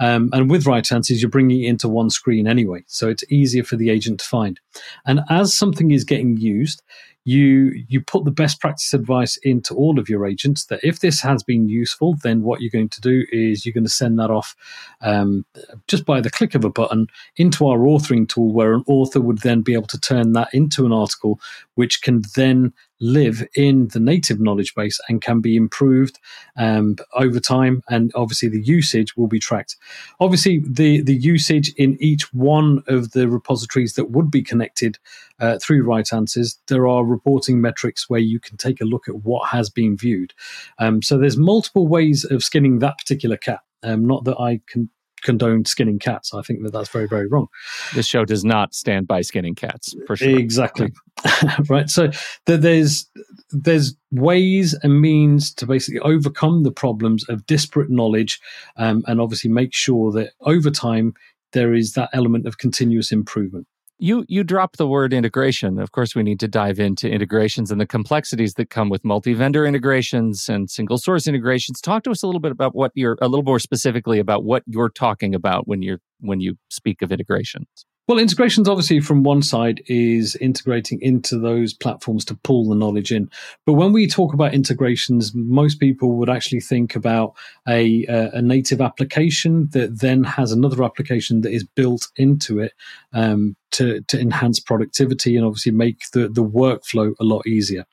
um, 0.00 0.30
and 0.32 0.50
with 0.50 0.66
right 0.66 0.90
answers, 0.90 1.20
you're 1.20 1.30
bringing 1.30 1.62
it 1.62 1.68
into 1.68 1.88
one 1.88 2.10
screen 2.10 2.48
anyway, 2.48 2.82
so 2.86 3.08
it's 3.08 3.30
easier 3.30 3.62
for 3.62 3.76
the 3.76 3.90
agent 3.90 4.20
to 4.20 4.26
find. 4.26 4.58
And 5.04 5.20
as 5.28 5.56
something 5.56 5.90
is 5.90 6.04
getting 6.04 6.38
used, 6.38 6.82
you 7.24 7.72
you 7.88 8.00
put 8.00 8.24
the 8.24 8.30
best 8.30 8.60
practice 8.60 8.94
advice 8.94 9.36
into 9.42 9.74
all 9.74 9.98
of 9.98 10.08
your 10.08 10.26
agents 10.26 10.66
that 10.66 10.80
if 10.82 11.00
this 11.00 11.20
has 11.20 11.42
been 11.42 11.68
useful 11.68 12.14
then 12.22 12.42
what 12.42 12.60
you're 12.60 12.70
going 12.70 12.88
to 12.88 13.00
do 13.00 13.24
is 13.30 13.66
you're 13.66 13.72
going 13.72 13.84
to 13.84 13.90
send 13.90 14.18
that 14.18 14.30
off 14.30 14.56
um, 15.00 15.44
just 15.86 16.04
by 16.04 16.20
the 16.20 16.30
click 16.30 16.54
of 16.54 16.64
a 16.64 16.70
button 16.70 17.06
into 17.36 17.66
our 17.66 17.78
authoring 17.78 18.28
tool 18.28 18.52
where 18.52 18.72
an 18.72 18.84
author 18.86 19.20
would 19.20 19.38
then 19.38 19.60
be 19.60 19.74
able 19.74 19.86
to 19.86 20.00
turn 20.00 20.32
that 20.32 20.48
into 20.54 20.86
an 20.86 20.92
article 20.92 21.40
which 21.78 22.02
can 22.02 22.22
then 22.34 22.72
live 22.98 23.46
in 23.54 23.86
the 23.92 24.00
native 24.00 24.40
knowledge 24.40 24.74
base 24.74 24.98
and 25.08 25.22
can 25.22 25.40
be 25.40 25.54
improved 25.54 26.18
um, 26.56 26.96
over 27.14 27.38
time 27.38 27.84
and 27.88 28.10
obviously 28.16 28.48
the 28.48 28.60
usage 28.64 29.16
will 29.16 29.28
be 29.28 29.38
tracked 29.38 29.76
obviously 30.18 30.60
the 30.68 31.00
the 31.02 31.14
usage 31.14 31.72
in 31.76 31.96
each 32.00 32.34
one 32.34 32.82
of 32.88 33.12
the 33.12 33.28
repositories 33.28 33.92
that 33.92 34.10
would 34.10 34.28
be 34.28 34.42
connected 34.42 34.98
uh, 35.38 35.56
through 35.62 35.84
right 35.84 36.12
answers 36.12 36.58
there 36.66 36.88
are 36.88 37.04
reporting 37.04 37.60
metrics 37.60 38.10
where 38.10 38.18
you 38.18 38.40
can 38.40 38.56
take 38.56 38.80
a 38.80 38.84
look 38.84 39.06
at 39.06 39.22
what 39.22 39.48
has 39.48 39.70
been 39.70 39.96
viewed 39.96 40.34
um, 40.80 41.00
so 41.00 41.16
there's 41.16 41.36
multiple 41.36 41.86
ways 41.86 42.24
of 42.24 42.42
skinning 42.42 42.80
that 42.80 42.98
particular 42.98 43.36
cat 43.36 43.60
um, 43.84 44.04
not 44.04 44.24
that 44.24 44.36
i 44.40 44.60
can 44.66 44.90
condone 45.22 45.64
skinning 45.64 45.98
cats. 45.98 46.32
I 46.34 46.42
think 46.42 46.62
that 46.62 46.72
that's 46.72 46.88
very, 46.88 47.06
very 47.06 47.26
wrong. 47.26 47.48
This 47.94 48.06
show 48.06 48.24
does 48.24 48.44
not 48.44 48.74
stand 48.74 49.06
by 49.06 49.22
skinning 49.22 49.54
cats, 49.54 49.94
for 50.06 50.16
sure. 50.16 50.38
Exactly. 50.38 50.92
right. 51.68 51.88
So 51.90 52.10
there's 52.46 53.08
there's 53.50 53.94
ways 54.10 54.74
and 54.82 55.00
means 55.00 55.52
to 55.54 55.66
basically 55.66 56.00
overcome 56.00 56.62
the 56.62 56.70
problems 56.70 57.28
of 57.28 57.46
disparate 57.46 57.90
knowledge, 57.90 58.40
um, 58.76 59.02
and 59.06 59.20
obviously 59.20 59.50
make 59.50 59.74
sure 59.74 60.12
that 60.12 60.32
over 60.42 60.70
time 60.70 61.14
there 61.52 61.74
is 61.74 61.92
that 61.94 62.10
element 62.12 62.46
of 62.46 62.58
continuous 62.58 63.12
improvement. 63.12 63.66
You 64.00 64.24
you 64.28 64.44
drop 64.44 64.76
the 64.76 64.86
word 64.86 65.12
integration. 65.12 65.80
Of 65.80 65.90
course, 65.90 66.14
we 66.14 66.22
need 66.22 66.38
to 66.40 66.48
dive 66.48 66.78
into 66.78 67.10
integrations 67.10 67.72
and 67.72 67.80
the 67.80 67.86
complexities 67.86 68.54
that 68.54 68.70
come 68.70 68.88
with 68.88 69.04
multi-vendor 69.04 69.66
integrations 69.66 70.48
and 70.48 70.70
single 70.70 70.98
source 70.98 71.26
integrations. 71.26 71.80
Talk 71.80 72.04
to 72.04 72.12
us 72.12 72.22
a 72.22 72.26
little 72.26 72.40
bit 72.40 72.52
about 72.52 72.76
what 72.76 72.92
you're 72.94 73.18
a 73.20 73.26
little 73.26 73.44
more 73.44 73.58
specifically 73.58 74.20
about 74.20 74.44
what 74.44 74.62
you're 74.66 74.88
talking 74.88 75.34
about 75.34 75.66
when 75.66 75.82
you're 75.82 76.00
when 76.20 76.40
you 76.40 76.58
speak 76.68 77.02
of 77.02 77.10
integrations. 77.10 77.66
Well, 78.08 78.18
integrations 78.18 78.70
obviously 78.70 79.00
from 79.00 79.22
one 79.22 79.42
side 79.42 79.82
is 79.86 80.34
integrating 80.36 80.98
into 81.02 81.38
those 81.38 81.74
platforms 81.74 82.24
to 82.24 82.34
pull 82.36 82.66
the 82.66 82.74
knowledge 82.74 83.12
in. 83.12 83.30
But 83.66 83.74
when 83.74 83.92
we 83.92 84.06
talk 84.06 84.32
about 84.32 84.54
integrations, 84.54 85.34
most 85.34 85.78
people 85.78 86.12
would 86.12 86.30
actually 86.30 86.60
think 86.60 86.96
about 86.96 87.34
a, 87.68 88.06
a 88.06 88.40
native 88.40 88.80
application 88.80 89.68
that 89.72 90.00
then 90.00 90.24
has 90.24 90.52
another 90.52 90.82
application 90.84 91.42
that 91.42 91.52
is 91.52 91.64
built 91.64 92.08
into 92.16 92.60
it 92.60 92.72
um, 93.12 93.54
to, 93.72 94.00
to 94.08 94.18
enhance 94.18 94.58
productivity 94.58 95.36
and 95.36 95.44
obviously 95.44 95.72
make 95.72 96.10
the, 96.14 96.30
the 96.30 96.42
workflow 96.42 97.12
a 97.20 97.24
lot 97.24 97.46
easier. 97.46 97.84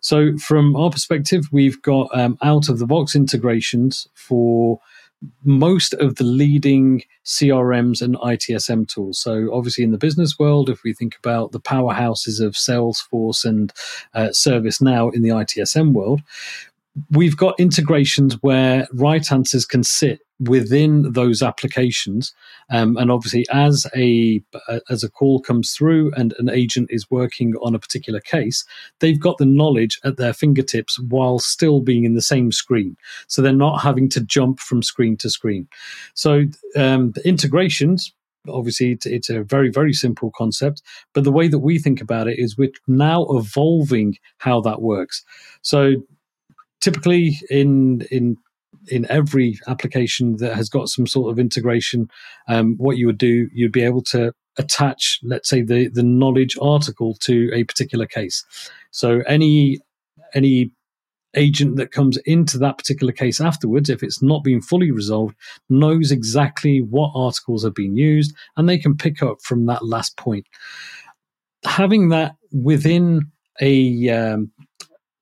So, 0.00 0.38
from 0.38 0.76
our 0.76 0.88
perspective, 0.88 1.44
we've 1.52 1.82
got 1.82 2.08
um, 2.16 2.38
out 2.42 2.70
of 2.70 2.78
the 2.78 2.86
box 2.86 3.14
integrations 3.14 4.08
for 4.14 4.80
most 5.42 5.94
of 5.94 6.16
the 6.16 6.24
leading 6.24 7.02
CRMs 7.24 8.00
and 8.00 8.16
ITSM 8.16 8.88
tools. 8.88 9.18
So, 9.18 9.52
obviously, 9.52 9.84
in 9.84 9.90
the 9.90 9.98
business 9.98 10.38
world, 10.38 10.70
if 10.70 10.82
we 10.82 10.92
think 10.92 11.16
about 11.16 11.52
the 11.52 11.60
powerhouses 11.60 12.40
of 12.40 12.54
Salesforce 12.54 13.44
and 13.44 13.72
uh, 14.14 14.28
ServiceNow 14.28 15.12
in 15.14 15.22
the 15.22 15.30
ITSM 15.30 15.92
world, 15.92 16.22
we've 17.10 17.36
got 17.36 17.58
integrations 17.60 18.34
where 18.40 18.88
right 18.92 19.30
answers 19.30 19.64
can 19.64 19.82
sit 19.82 20.20
within 20.40 21.10
those 21.12 21.42
applications. 21.42 22.32
Um, 22.70 22.96
and 22.96 23.10
obviously 23.10 23.44
as 23.50 23.86
a 23.94 24.42
as 24.88 25.02
a 25.02 25.10
call 25.10 25.40
comes 25.40 25.74
through 25.74 26.12
and 26.16 26.34
an 26.38 26.48
agent 26.48 26.88
is 26.90 27.10
working 27.10 27.54
on 27.62 27.74
a 27.74 27.78
particular 27.78 28.20
case 28.20 28.64
they've 29.00 29.20
got 29.20 29.38
the 29.38 29.46
knowledge 29.46 29.98
at 30.04 30.16
their 30.16 30.32
fingertips 30.32 30.98
while 30.98 31.38
still 31.38 31.80
being 31.80 32.04
in 32.04 32.14
the 32.14 32.22
same 32.22 32.52
screen. 32.52 32.96
So 33.26 33.42
they're 33.42 33.52
not 33.52 33.82
having 33.82 34.08
to 34.10 34.20
jump 34.20 34.60
from 34.60 34.82
screen 34.82 35.16
to 35.18 35.30
screen. 35.30 35.68
So 36.14 36.44
um, 36.76 37.12
integrations 37.24 38.12
obviously 38.48 38.96
it's, 39.04 39.28
a 39.28 39.42
very 39.42 39.68
very 39.68 39.92
simple 39.92 40.30
concept 40.34 40.80
but 41.12 41.24
the 41.24 41.32
way 41.32 41.48
that 41.48 41.58
we 41.58 41.78
think 41.78 42.00
about 42.00 42.28
it 42.28 42.38
is 42.38 42.56
we're 42.56 42.70
now 42.86 43.26
evolving 43.30 44.16
how 44.38 44.60
that 44.60 44.80
works. 44.80 45.24
So 45.60 45.96
typically 46.80 47.38
in 47.50 48.06
in 48.10 48.36
in 48.88 49.06
every 49.10 49.58
application 49.66 50.36
that 50.36 50.54
has 50.54 50.68
got 50.68 50.88
some 50.88 51.06
sort 51.06 51.30
of 51.30 51.38
integration, 51.38 52.08
um, 52.48 52.74
what 52.78 52.96
you 52.96 53.06
would 53.06 53.18
do, 53.18 53.48
you'd 53.52 53.72
be 53.72 53.82
able 53.82 54.02
to 54.02 54.32
attach, 54.56 55.20
let's 55.22 55.48
say, 55.48 55.62
the 55.62 55.88
the 55.88 56.02
knowledge 56.02 56.56
article 56.60 57.14
to 57.20 57.50
a 57.54 57.64
particular 57.64 58.06
case. 58.06 58.44
So 58.90 59.20
any 59.26 59.78
any 60.34 60.72
agent 61.36 61.76
that 61.76 61.92
comes 61.92 62.16
into 62.24 62.58
that 62.58 62.78
particular 62.78 63.12
case 63.12 63.40
afterwards, 63.40 63.90
if 63.90 64.02
it's 64.02 64.22
not 64.22 64.42
been 64.42 64.62
fully 64.62 64.90
resolved, 64.90 65.36
knows 65.68 66.10
exactly 66.10 66.80
what 66.80 67.12
articles 67.14 67.64
have 67.64 67.74
been 67.74 67.96
used, 67.96 68.34
and 68.56 68.68
they 68.68 68.78
can 68.78 68.96
pick 68.96 69.22
up 69.22 69.40
from 69.42 69.66
that 69.66 69.84
last 69.84 70.16
point. 70.16 70.46
Having 71.64 72.08
that 72.10 72.36
within 72.52 73.30
a 73.60 74.08
um, 74.08 74.50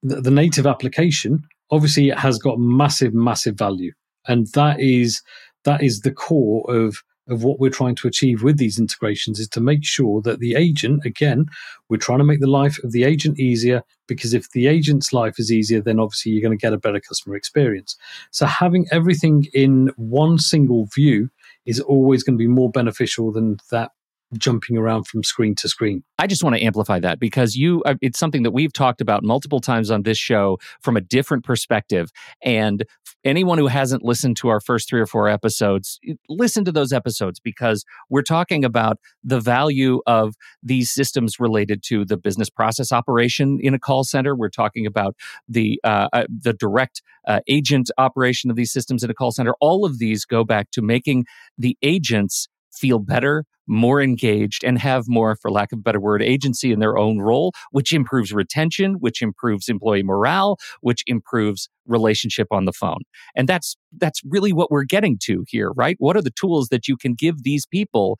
the, 0.03 0.21
the 0.21 0.31
native 0.31 0.67
application 0.67 1.43
obviously 1.71 2.09
it 2.09 2.19
has 2.19 2.39
got 2.39 2.59
massive, 2.59 3.15
massive 3.15 3.57
value. 3.57 3.93
And 4.27 4.47
that 4.55 4.81
is 4.81 5.23
that 5.65 5.83
is 5.83 6.01
the 6.01 6.13
core 6.13 6.65
of 6.69 7.03
of 7.29 7.43
what 7.43 7.59
we're 7.59 7.71
trying 7.71 7.97
to 7.97 8.07
achieve 8.07 8.45
with 8.45 8.57
these 8.57 8.79
integrations 8.79 9.41
is 9.41 9.49
to 9.49 9.61
make 9.61 9.85
sure 9.85 10.23
that 10.23 10.39
the 10.39 10.55
agent, 10.55 11.05
again, 11.05 11.45
we're 11.89 11.97
trying 11.97 12.21
to 12.21 12.25
make 12.25 12.39
the 12.39 12.47
life 12.47 12.79
of 12.85 12.93
the 12.93 13.03
agent 13.03 13.41
easier 13.41 13.83
because 14.07 14.33
if 14.33 14.49
the 14.53 14.69
agent's 14.69 15.13
life 15.13 15.35
is 15.39 15.51
easier, 15.51 15.81
then 15.81 15.99
obviously 15.99 16.31
you're 16.31 16.41
going 16.41 16.57
to 16.57 16.63
get 16.63 16.73
a 16.73 16.79
better 16.79 17.01
customer 17.01 17.35
experience. 17.35 17.97
So 18.31 18.47
having 18.47 18.87
everything 18.93 19.49
in 19.53 19.91
one 19.97 20.39
single 20.39 20.87
view 20.95 21.29
is 21.65 21.81
always 21.81 22.23
going 22.23 22.39
to 22.39 22.43
be 22.43 22.47
more 22.47 22.71
beneficial 22.71 23.33
than 23.33 23.57
that 23.73 23.91
jumping 24.37 24.77
around 24.77 25.07
from 25.07 25.23
screen 25.23 25.55
to 25.57 25.69
screen. 25.69 26.03
I 26.19 26.27
just 26.27 26.43
want 26.43 26.57
to 26.57 26.63
amplify 26.63 26.99
that 27.01 27.21
because 27.21 27.55
you 27.55 27.83
uh, 27.85 27.95
it's 28.01 28.19
something 28.19 28.43
that 28.43 28.51
we've 28.51 28.73
talked 28.73 29.01
about 29.01 29.23
multiple 29.23 29.61
times 29.61 29.91
on 29.91 30.03
this 30.03 30.19
show 30.19 30.59
from 30.81 30.97
a 30.97 31.01
different 31.01 31.45
perspective. 31.45 32.11
And 32.43 32.85
anyone 33.25 33.59
who 33.59 33.67
hasn't 33.67 34.03
listened 34.03 34.37
to 34.39 34.49
our 34.49 34.61
first 34.61 34.89
3 34.89 35.01
or 35.01 35.07
4 35.07 35.29
episodes 35.29 36.01
listen 36.29 36.65
to 36.65 36.73
those 36.73 36.93
episodes 36.93 37.41
because 37.41 37.85
we're 38.09 38.23
talking 38.23 38.65
about 38.65 38.99
the 39.23 39.41
value 39.41 40.01
of 40.07 40.35
these 40.63 40.91
systems 40.91 41.39
related 41.39 41.83
to 41.85 42.05
the 42.05 42.17
business 42.17 42.51
process 42.51 42.93
operation 42.93 43.59
in 43.61 43.75
a 43.75 43.79
call 43.79 44.05
center. 44.05 44.35
We're 44.35 44.49
talking 44.49 44.87
about 44.87 45.17
the 45.49 45.81
uh, 45.85 46.09
uh, 46.13 46.25
the 46.29 46.53
direct 46.53 47.03
uh, 47.27 47.41
agent 47.49 47.91
operation 47.99 48.51
of 48.51 48.57
these 48.57 48.73
systems 48.73 49.05
in 49.05 49.11
a 49.11 49.15
call 49.15 49.33
center. 49.33 49.55
All 49.61 49.85
of 49.85 49.99
these 49.99 50.25
go 50.25 50.45
back 50.45 50.71
to 50.73 50.83
making 50.83 51.27
the 51.59 51.77
agents 51.83 52.49
feel 52.77 52.99
better, 52.99 53.45
more 53.67 54.01
engaged, 54.01 54.65
and 54.65 54.79
have 54.79 55.05
more, 55.09 55.37
for 55.37 55.51
lack 55.51 55.73
of 55.73 55.79
a 55.79 55.83
better 55.83 56.01
word, 56.01 56.23
agency 56.23 56.73
in 56.73 56.81
their 56.81 56.97
own 56.97 57.19
role, 57.19 57.53
which 57.71 57.93
improves 57.93 58.33
retention, 58.33 58.95
which 58.95 59.23
improves 59.23 59.69
employee 59.69 60.03
morale, 60.03 60.57
which 60.81 61.03
improves 61.07 61.69
relationship 61.87 62.49
on 62.51 62.65
the 62.65 62.73
phone. 62.73 63.01
And 63.35 63.49
that's 63.49 63.77
that's 63.99 64.21
really 64.25 64.53
what 64.53 64.71
we're 64.71 64.85
getting 64.85 65.19
to 65.25 65.45
here, 65.49 65.73
right? 65.77 65.97
What 65.99 66.17
are 66.17 66.23
the 66.23 66.31
tools 66.31 66.69
that 66.69 66.89
you 66.89 66.97
can 66.97 67.15
give 67.15 67.43
these 67.43 67.67
people 67.67 68.19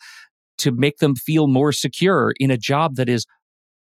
to 0.59 0.73
make 0.73 0.99
them 0.99 1.15
feel 1.15 1.47
more 1.47 1.73
secure 1.73 2.33
in 2.39 2.51
a 2.51 2.57
job 2.57 2.97
that 2.97 3.09
is 3.09 3.27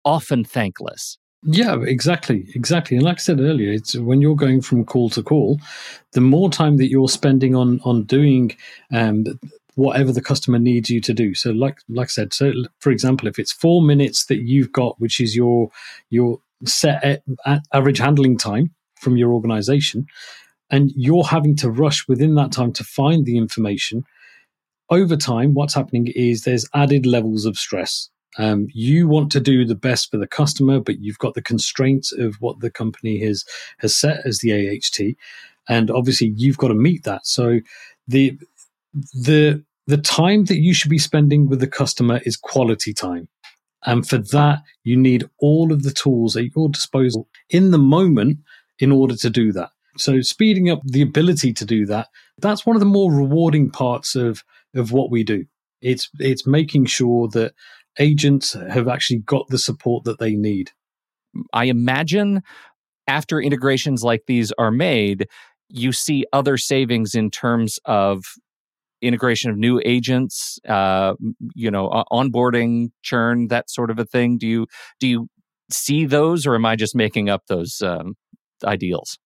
often 0.05 0.45
thankless? 0.45 1.19
Yeah, 1.45 1.77
exactly, 1.83 2.49
exactly. 2.55 2.97
And 2.97 3.05
like 3.05 3.17
I 3.17 3.21
said 3.21 3.41
earlier, 3.41 3.71
it's 3.71 3.95
when 3.95 4.21
you're 4.21 4.35
going 4.35 4.61
from 4.61 4.85
call 4.85 5.09
to 5.11 5.23
call, 5.23 5.61
the 6.13 6.21
more 6.21 6.51
time 6.51 6.79
that 6.79 6.91
you're 6.91 7.09
spending 7.09 7.55
on 7.55 7.81
on 7.85 8.03
doing 8.05 8.57
um, 8.93 9.25
whatever 9.79 10.11
the 10.11 10.21
customer 10.21 10.59
needs 10.59 10.91
you 10.91 11.01
to 11.01 11.15
do. 11.15 11.35
So, 11.35 11.53
like 11.53 11.79
like 11.89 12.09
I 12.09 12.17
said, 12.19 12.35
so 12.35 12.53
for 12.81 12.91
example, 12.91 13.29
if 13.29 13.39
it's 13.39 13.53
four 13.53 13.81
minutes 13.81 14.27
that 14.27 14.39
you've 14.41 14.73
got, 14.73 15.01
which 15.01 15.21
is 15.21 15.37
your 15.37 15.71
your 16.11 16.41
set 16.65 17.23
average 17.73 17.99
handling 17.99 18.37
time 18.37 18.75
from 18.97 19.17
your 19.17 19.33
organization, 19.33 20.07
and 20.69 20.91
you're 20.97 21.25
having 21.25 21.55
to 21.57 21.71
rush 21.71 22.09
within 22.09 22.35
that 22.35 22.51
time 22.51 22.73
to 22.73 22.83
find 22.83 23.25
the 23.25 23.39
information. 23.39 24.03
Over 24.91 25.17
time, 25.17 25.55
what's 25.55 25.75
happening 25.75 26.09
is 26.09 26.43
there's 26.43 26.69
added 26.75 27.07
levels 27.07 27.45
of 27.45 27.57
stress. 27.57 28.11
Um, 28.37 28.67
you 28.73 29.07
want 29.07 29.31
to 29.33 29.41
do 29.41 29.65
the 29.65 29.77
best 29.77 30.11
for 30.11 30.17
the 30.17 30.27
customer, 30.27 30.81
but 30.81 30.99
you've 30.99 31.19
got 31.19 31.35
the 31.35 31.43
constraints 31.43 32.11
of 32.11 32.35
what 32.41 32.59
the 32.61 32.71
company 32.71 33.21
has 33.25 33.45
has 33.79 33.95
set 33.95 34.27
as 34.27 34.39
the 34.39 34.53
AHT, 34.55 35.15
and 35.69 35.89
obviously 35.89 36.33
you've 36.37 36.59
got 36.59 36.69
to 36.69 36.75
meet 36.75 37.05
that. 37.05 37.29
So 37.29 37.61
the 38.09 38.39
the 39.13 39.65
the 39.87 39.97
time 39.97 40.45
that 40.45 40.59
you 40.59 40.75
should 40.75 40.91
be 40.91 40.99
spending 40.99 41.49
with 41.49 41.61
the 41.61 41.67
customer 41.67 42.21
is 42.25 42.37
quality 42.37 42.93
time. 42.93 43.29
And 43.87 44.07
for 44.07 44.19
that, 44.19 44.59
you 44.85 44.97
need 44.97 45.29
all 45.39 45.73
of 45.73 45.83
the 45.83 45.93
tools 45.93 46.37
at 46.37 46.55
your 46.55 46.69
disposal 46.69 47.27
in 47.49 47.71
the 47.71 47.79
moment 47.79 48.39
in 48.79 48.93
order 48.93 49.17
to 49.17 49.31
do 49.31 49.51
that. 49.53 49.71
So 49.97 50.21
speeding 50.21 50.69
up 50.69 50.83
the 50.85 51.03
ability 51.03 51.53
to 51.55 51.65
do 51.65 51.87
that, 51.87 52.09
that's 52.39 52.67
one 52.67 52.77
of 52.77 52.81
the 52.81 52.87
more 52.87 53.13
rewarding 53.13 53.71
parts 53.71 54.15
of, 54.15 54.45
of 54.75 54.93
what 54.93 55.11
we 55.11 55.25
do. 55.25 55.47
It's 55.81 56.11
it's 56.19 56.47
making 56.47 56.87
sure 56.87 57.29
that 57.29 57.55
agents 57.99 58.53
have 58.53 58.89
actually 58.89 59.21
got 59.21 59.49
the 59.49 59.59
support 59.59 60.05
that 60.05 60.19
they 60.19 60.35
need. 60.35 60.73
I 61.53 61.65
imagine 61.65 62.43
after 63.07 63.41
integrations 63.41 64.03
like 64.03 64.25
these 64.27 64.53
are 64.59 64.71
made, 64.71 65.29
you 65.69 65.93
see 65.93 66.25
other 66.33 66.57
savings 66.57 67.15
in 67.15 67.31
terms 67.31 67.79
of 67.85 68.25
integration 69.01 69.51
of 69.51 69.57
new 69.57 69.81
agents, 69.85 70.59
uh, 70.69 71.15
you 71.55 71.71
know, 71.71 72.05
onboarding, 72.11 72.91
churn, 73.03 73.49
that 73.49 73.71
sort 73.71 73.91
of 73.91 73.99
a 73.99 74.05
thing? 74.05 74.39
Do 74.39 74.47
you 74.47 74.67
do 75.01 75.09
you 75.09 75.29
see 75.71 76.07
those, 76.07 76.47
or 76.47 76.55
am 76.55 76.65
I 76.65 76.77
just 76.77 76.95
making 76.95 77.29
up 77.29 77.43
those 77.49 77.81
um, 77.83 78.15
ideals? 78.65 79.19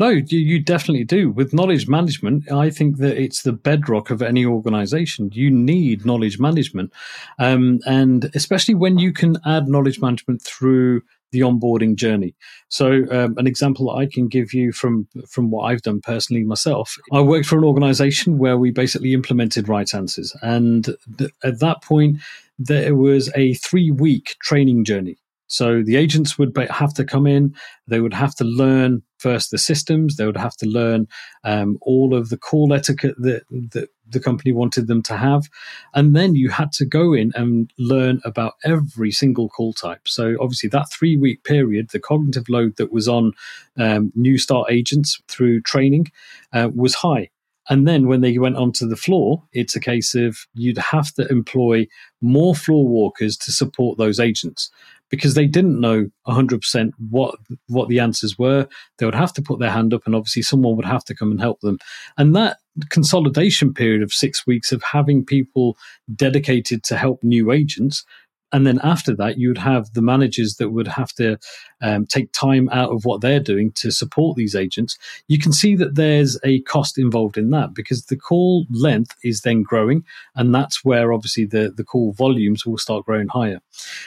No, 0.00 0.10
you, 0.10 0.62
definitely 0.62 1.02
do. 1.02 1.28
With 1.28 1.52
knowledge 1.52 1.88
management, 1.88 2.52
I 2.52 2.70
think 2.70 2.98
that 2.98 3.20
it's 3.20 3.42
the 3.42 3.52
bedrock 3.52 4.10
of 4.10 4.22
any 4.22 4.46
organization. 4.46 5.30
You 5.32 5.50
need 5.50 6.06
knowledge 6.06 6.38
management. 6.38 6.92
Um, 7.40 7.80
and 7.84 8.30
especially 8.32 8.74
when 8.74 8.98
you 8.98 9.12
can 9.12 9.38
add 9.44 9.66
knowledge 9.66 10.00
management 10.00 10.42
through 10.42 11.02
the 11.30 11.40
onboarding 11.40 11.94
journey. 11.96 12.34
So, 12.68 13.04
um, 13.10 13.34
an 13.36 13.46
example 13.46 13.90
I 13.90 14.06
can 14.06 14.28
give 14.28 14.52
you 14.52 14.72
from 14.72 15.08
from 15.28 15.50
what 15.50 15.62
I've 15.64 15.82
done 15.82 16.00
personally 16.00 16.44
myself, 16.44 16.96
I 17.12 17.20
worked 17.20 17.46
for 17.46 17.58
an 17.58 17.64
organization 17.64 18.38
where 18.38 18.58
we 18.58 18.70
basically 18.70 19.14
implemented 19.14 19.68
right 19.68 19.92
answers, 19.94 20.34
and 20.42 20.88
th- 21.18 21.30
at 21.44 21.60
that 21.60 21.82
point, 21.82 22.18
there 22.58 22.94
was 22.94 23.30
a 23.34 23.54
three 23.54 23.90
week 23.90 24.36
training 24.40 24.84
journey. 24.84 25.16
So 25.48 25.82
the 25.82 25.96
agents 25.96 26.38
would 26.38 26.54
have 26.70 26.92
to 26.94 27.04
come 27.04 27.26
in, 27.26 27.54
they 27.86 28.00
would 28.00 28.12
have 28.12 28.34
to 28.36 28.44
learn 28.44 29.02
first 29.18 29.50
the 29.50 29.58
systems, 29.58 30.16
they 30.16 30.26
would 30.26 30.36
have 30.36 30.56
to 30.56 30.66
learn 30.66 31.06
um, 31.44 31.78
all 31.82 32.14
of 32.14 32.28
the 32.28 32.38
call 32.38 32.72
etiquette 32.72 33.16
that, 33.18 33.42
that 33.50 33.90
the 34.08 34.20
company 34.20 34.52
wanted 34.52 34.86
them 34.86 35.02
to 35.02 35.16
have. 35.16 35.48
And 35.94 36.16
then 36.16 36.34
you 36.34 36.48
had 36.48 36.72
to 36.72 36.84
go 36.84 37.12
in 37.12 37.32
and 37.34 37.70
learn 37.78 38.20
about 38.24 38.54
every 38.64 39.10
single 39.10 39.48
call 39.48 39.72
type. 39.72 40.08
So 40.08 40.36
obviously, 40.40 40.68
that 40.70 40.90
three 40.90 41.16
week 41.16 41.44
period, 41.44 41.90
the 41.90 42.00
cognitive 42.00 42.48
load 42.48 42.76
that 42.76 42.92
was 42.92 43.08
on 43.08 43.32
um, 43.76 44.12
new 44.14 44.38
start 44.38 44.70
agents 44.70 45.20
through 45.28 45.62
training 45.62 46.10
uh, 46.52 46.70
was 46.74 46.94
high. 46.94 47.30
And 47.70 47.86
then 47.86 48.06
when 48.06 48.22
they 48.22 48.38
went 48.38 48.56
onto 48.56 48.88
the 48.88 48.96
floor, 48.96 49.42
it's 49.52 49.76
a 49.76 49.80
case 49.80 50.14
of 50.14 50.38
you'd 50.54 50.78
have 50.78 51.12
to 51.14 51.28
employ 51.28 51.86
more 52.22 52.54
floor 52.54 52.88
walkers 52.88 53.36
to 53.38 53.52
support 53.52 53.98
those 53.98 54.18
agents 54.18 54.70
because 55.10 55.34
they 55.34 55.46
didn't 55.46 55.80
know 55.80 56.08
100% 56.26 56.90
what 57.10 57.36
what 57.66 57.88
the 57.88 58.00
answers 58.00 58.38
were. 58.38 58.68
They 58.98 59.06
would 59.06 59.14
have 59.14 59.32
to 59.34 59.42
put 59.42 59.58
their 59.58 59.70
hand 59.70 59.94
up, 59.94 60.02
and 60.06 60.14
obviously 60.14 60.42
someone 60.42 60.76
would 60.76 60.84
have 60.84 61.04
to 61.04 61.14
come 61.14 61.30
and 61.30 61.40
help 61.40 61.60
them. 61.60 61.78
And 62.16 62.34
that 62.36 62.58
consolidation 62.90 63.74
period 63.74 64.02
of 64.02 64.12
six 64.12 64.46
weeks 64.46 64.72
of 64.72 64.82
having 64.82 65.24
people 65.24 65.76
dedicated 66.14 66.84
to 66.84 66.96
help 66.96 67.22
new 67.22 67.50
agents 67.50 68.04
and 68.52 68.66
then 68.66 68.80
after 68.82 69.14
that, 69.16 69.38
you 69.38 69.48
would 69.48 69.58
have 69.58 69.92
the 69.92 70.00
managers 70.00 70.56
that 70.56 70.70
would 70.70 70.88
have 70.88 71.12
to 71.14 71.38
um, 71.82 72.06
take 72.06 72.32
time 72.32 72.68
out 72.70 72.90
of 72.90 73.04
what 73.04 73.20
they're 73.20 73.40
doing 73.40 73.72
to 73.72 73.90
support 73.90 74.36
these 74.36 74.54
agents. 74.54 74.98
You 75.28 75.38
can 75.38 75.52
see 75.52 75.76
that 75.76 75.96
there's 75.96 76.38
a 76.44 76.62
cost 76.62 76.98
involved 76.98 77.36
in 77.36 77.50
that 77.50 77.74
because 77.74 78.06
the 78.06 78.16
call 78.16 78.66
length 78.70 79.14
is 79.22 79.42
then 79.42 79.62
growing, 79.62 80.04
and 80.34 80.54
that's 80.54 80.84
where 80.84 81.12
obviously 81.12 81.44
the, 81.44 81.72
the 81.76 81.84
call 81.84 82.12
volumes 82.12 82.64
will 82.64 82.78
start 82.78 83.04
growing 83.04 83.28
higher. 83.28 83.60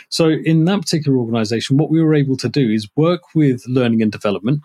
So, 0.09 0.29
in 0.29 0.65
that 0.65 0.81
particular 0.81 1.17
organization, 1.17 1.77
what 1.77 1.91
we 1.91 2.01
were 2.01 2.15
able 2.15 2.37
to 2.37 2.49
do 2.49 2.69
is 2.69 2.89
work 2.95 3.35
with 3.35 3.63
learning 3.67 4.01
and 4.01 4.11
development 4.11 4.61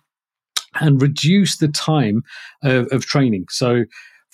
and 0.80 1.00
reduce 1.00 1.56
the 1.58 1.68
time 1.68 2.22
of, 2.62 2.86
of 2.92 3.04
training. 3.04 3.46
So, 3.50 3.84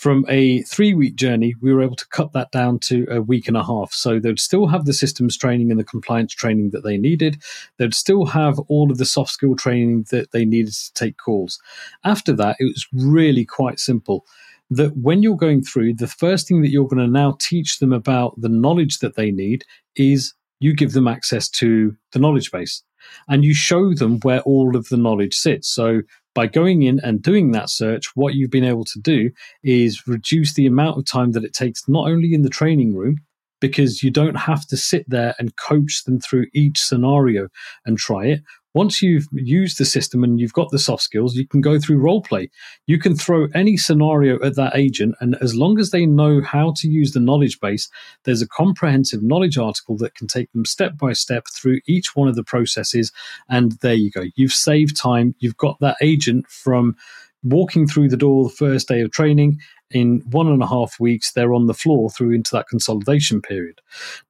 from 0.02 0.26
a 0.28 0.62
three 0.62 0.94
week 0.94 1.14
journey, 1.14 1.54
we 1.60 1.72
were 1.72 1.80
able 1.80 1.94
to 1.94 2.08
cut 2.08 2.32
that 2.32 2.50
down 2.50 2.80
to 2.80 3.06
a 3.08 3.22
week 3.22 3.46
and 3.46 3.56
a 3.56 3.62
half. 3.62 3.92
So 3.92 4.18
they'd 4.18 4.40
still 4.40 4.66
have 4.66 4.84
the 4.84 4.92
systems 4.92 5.36
training 5.36 5.70
and 5.70 5.78
the 5.78 5.84
compliance 5.84 6.34
training 6.34 6.70
that 6.70 6.82
they 6.82 6.96
needed. 6.96 7.40
They'd 7.78 7.94
still 7.94 8.24
have 8.26 8.58
all 8.66 8.90
of 8.90 8.98
the 8.98 9.04
soft 9.04 9.30
skill 9.30 9.54
training 9.54 10.06
that 10.10 10.32
they 10.32 10.44
needed 10.44 10.74
to 10.74 10.94
take 10.94 11.18
calls. 11.18 11.60
After 12.02 12.32
that, 12.32 12.56
it 12.58 12.64
was 12.64 12.84
really 12.92 13.44
quite 13.44 13.78
simple. 13.78 14.26
That 14.70 14.96
when 14.96 15.22
you're 15.22 15.36
going 15.36 15.62
through, 15.62 15.94
the 15.94 16.08
first 16.08 16.48
thing 16.48 16.62
that 16.62 16.70
you're 16.70 16.88
going 16.88 17.06
to 17.06 17.06
now 17.06 17.36
teach 17.38 17.78
them 17.78 17.92
about 17.92 18.34
the 18.40 18.48
knowledge 18.48 18.98
that 18.98 19.14
they 19.14 19.30
need 19.30 19.64
is 19.94 20.34
you 20.58 20.74
give 20.74 20.94
them 20.94 21.06
access 21.06 21.48
to 21.50 21.96
the 22.10 22.18
knowledge 22.18 22.50
base 22.50 22.82
and 23.28 23.44
you 23.44 23.54
show 23.54 23.94
them 23.94 24.18
where 24.20 24.40
all 24.40 24.76
of 24.76 24.88
the 24.88 24.96
knowledge 24.96 25.34
sits. 25.34 25.68
So 25.68 26.02
by 26.34 26.46
going 26.46 26.82
in 26.82 27.00
and 27.00 27.22
doing 27.22 27.52
that 27.52 27.70
search, 27.70 28.06
what 28.14 28.34
you've 28.34 28.50
been 28.50 28.64
able 28.64 28.84
to 28.84 29.00
do 29.00 29.30
is 29.62 30.06
reduce 30.06 30.54
the 30.54 30.66
amount 30.66 30.98
of 30.98 31.04
time 31.06 31.32
that 31.32 31.44
it 31.44 31.52
takes, 31.52 31.88
not 31.88 32.08
only 32.08 32.34
in 32.34 32.42
the 32.42 32.48
training 32.48 32.94
room, 32.94 33.18
because 33.60 34.02
you 34.02 34.10
don't 34.10 34.36
have 34.36 34.66
to 34.66 34.76
sit 34.76 35.08
there 35.08 35.34
and 35.38 35.56
coach 35.56 36.02
them 36.04 36.18
through 36.20 36.46
each 36.52 36.78
scenario 36.78 37.48
and 37.86 37.96
try 37.96 38.26
it 38.26 38.40
once 38.74 39.02
you've 39.02 39.26
used 39.32 39.78
the 39.78 39.84
system 39.84 40.24
and 40.24 40.40
you've 40.40 40.52
got 40.52 40.70
the 40.70 40.78
soft 40.78 41.02
skills, 41.02 41.34
you 41.34 41.46
can 41.46 41.60
go 41.60 41.78
through 41.78 41.98
role 41.98 42.22
play. 42.22 42.50
You 42.86 42.98
can 42.98 43.16
throw 43.16 43.48
any 43.54 43.76
scenario 43.76 44.42
at 44.42 44.56
that 44.56 44.76
agent, 44.76 45.14
and 45.20 45.36
as 45.40 45.54
long 45.54 45.78
as 45.78 45.90
they 45.90 46.06
know 46.06 46.40
how 46.40 46.72
to 46.76 46.88
use 46.88 47.12
the 47.12 47.20
knowledge 47.20 47.60
base, 47.60 47.88
there's 48.24 48.42
a 48.42 48.48
comprehensive 48.48 49.22
knowledge 49.22 49.58
article 49.58 49.96
that 49.98 50.14
can 50.14 50.26
take 50.26 50.50
them 50.52 50.64
step 50.64 50.96
by 50.96 51.12
step 51.12 51.46
through 51.54 51.80
each 51.86 52.16
one 52.16 52.28
of 52.28 52.34
the 52.34 52.44
processes. 52.44 53.12
And 53.48 53.72
there 53.82 53.94
you 53.94 54.10
go. 54.10 54.24
You've 54.36 54.52
saved 54.52 54.96
time. 54.96 55.34
You've 55.38 55.56
got 55.56 55.78
that 55.80 55.96
agent 56.00 56.46
from 56.48 56.96
walking 57.42 57.86
through 57.86 58.08
the 58.08 58.16
door 58.16 58.44
the 58.44 58.50
first 58.50 58.88
day 58.88 59.00
of 59.00 59.10
training 59.10 59.58
in 59.92 60.22
one 60.30 60.48
and 60.48 60.62
a 60.62 60.66
half 60.66 60.98
weeks 60.98 61.32
they're 61.32 61.54
on 61.54 61.66
the 61.66 61.74
floor 61.74 62.10
through 62.10 62.32
into 62.32 62.50
that 62.52 62.68
consolidation 62.68 63.40
period. 63.40 63.80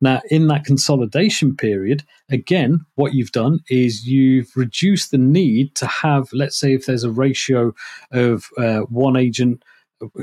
Now 0.00 0.20
in 0.30 0.48
that 0.48 0.64
consolidation 0.64 1.56
period 1.56 2.04
again 2.30 2.84
what 2.94 3.14
you've 3.14 3.32
done 3.32 3.60
is 3.68 4.06
you've 4.06 4.50
reduced 4.56 5.10
the 5.10 5.18
need 5.18 5.74
to 5.76 5.86
have 5.86 6.28
let's 6.32 6.58
say 6.58 6.74
if 6.74 6.86
there's 6.86 7.04
a 7.04 7.10
ratio 7.10 7.72
of 8.10 8.46
uh, 8.58 8.80
one 8.80 9.16
agent 9.16 9.62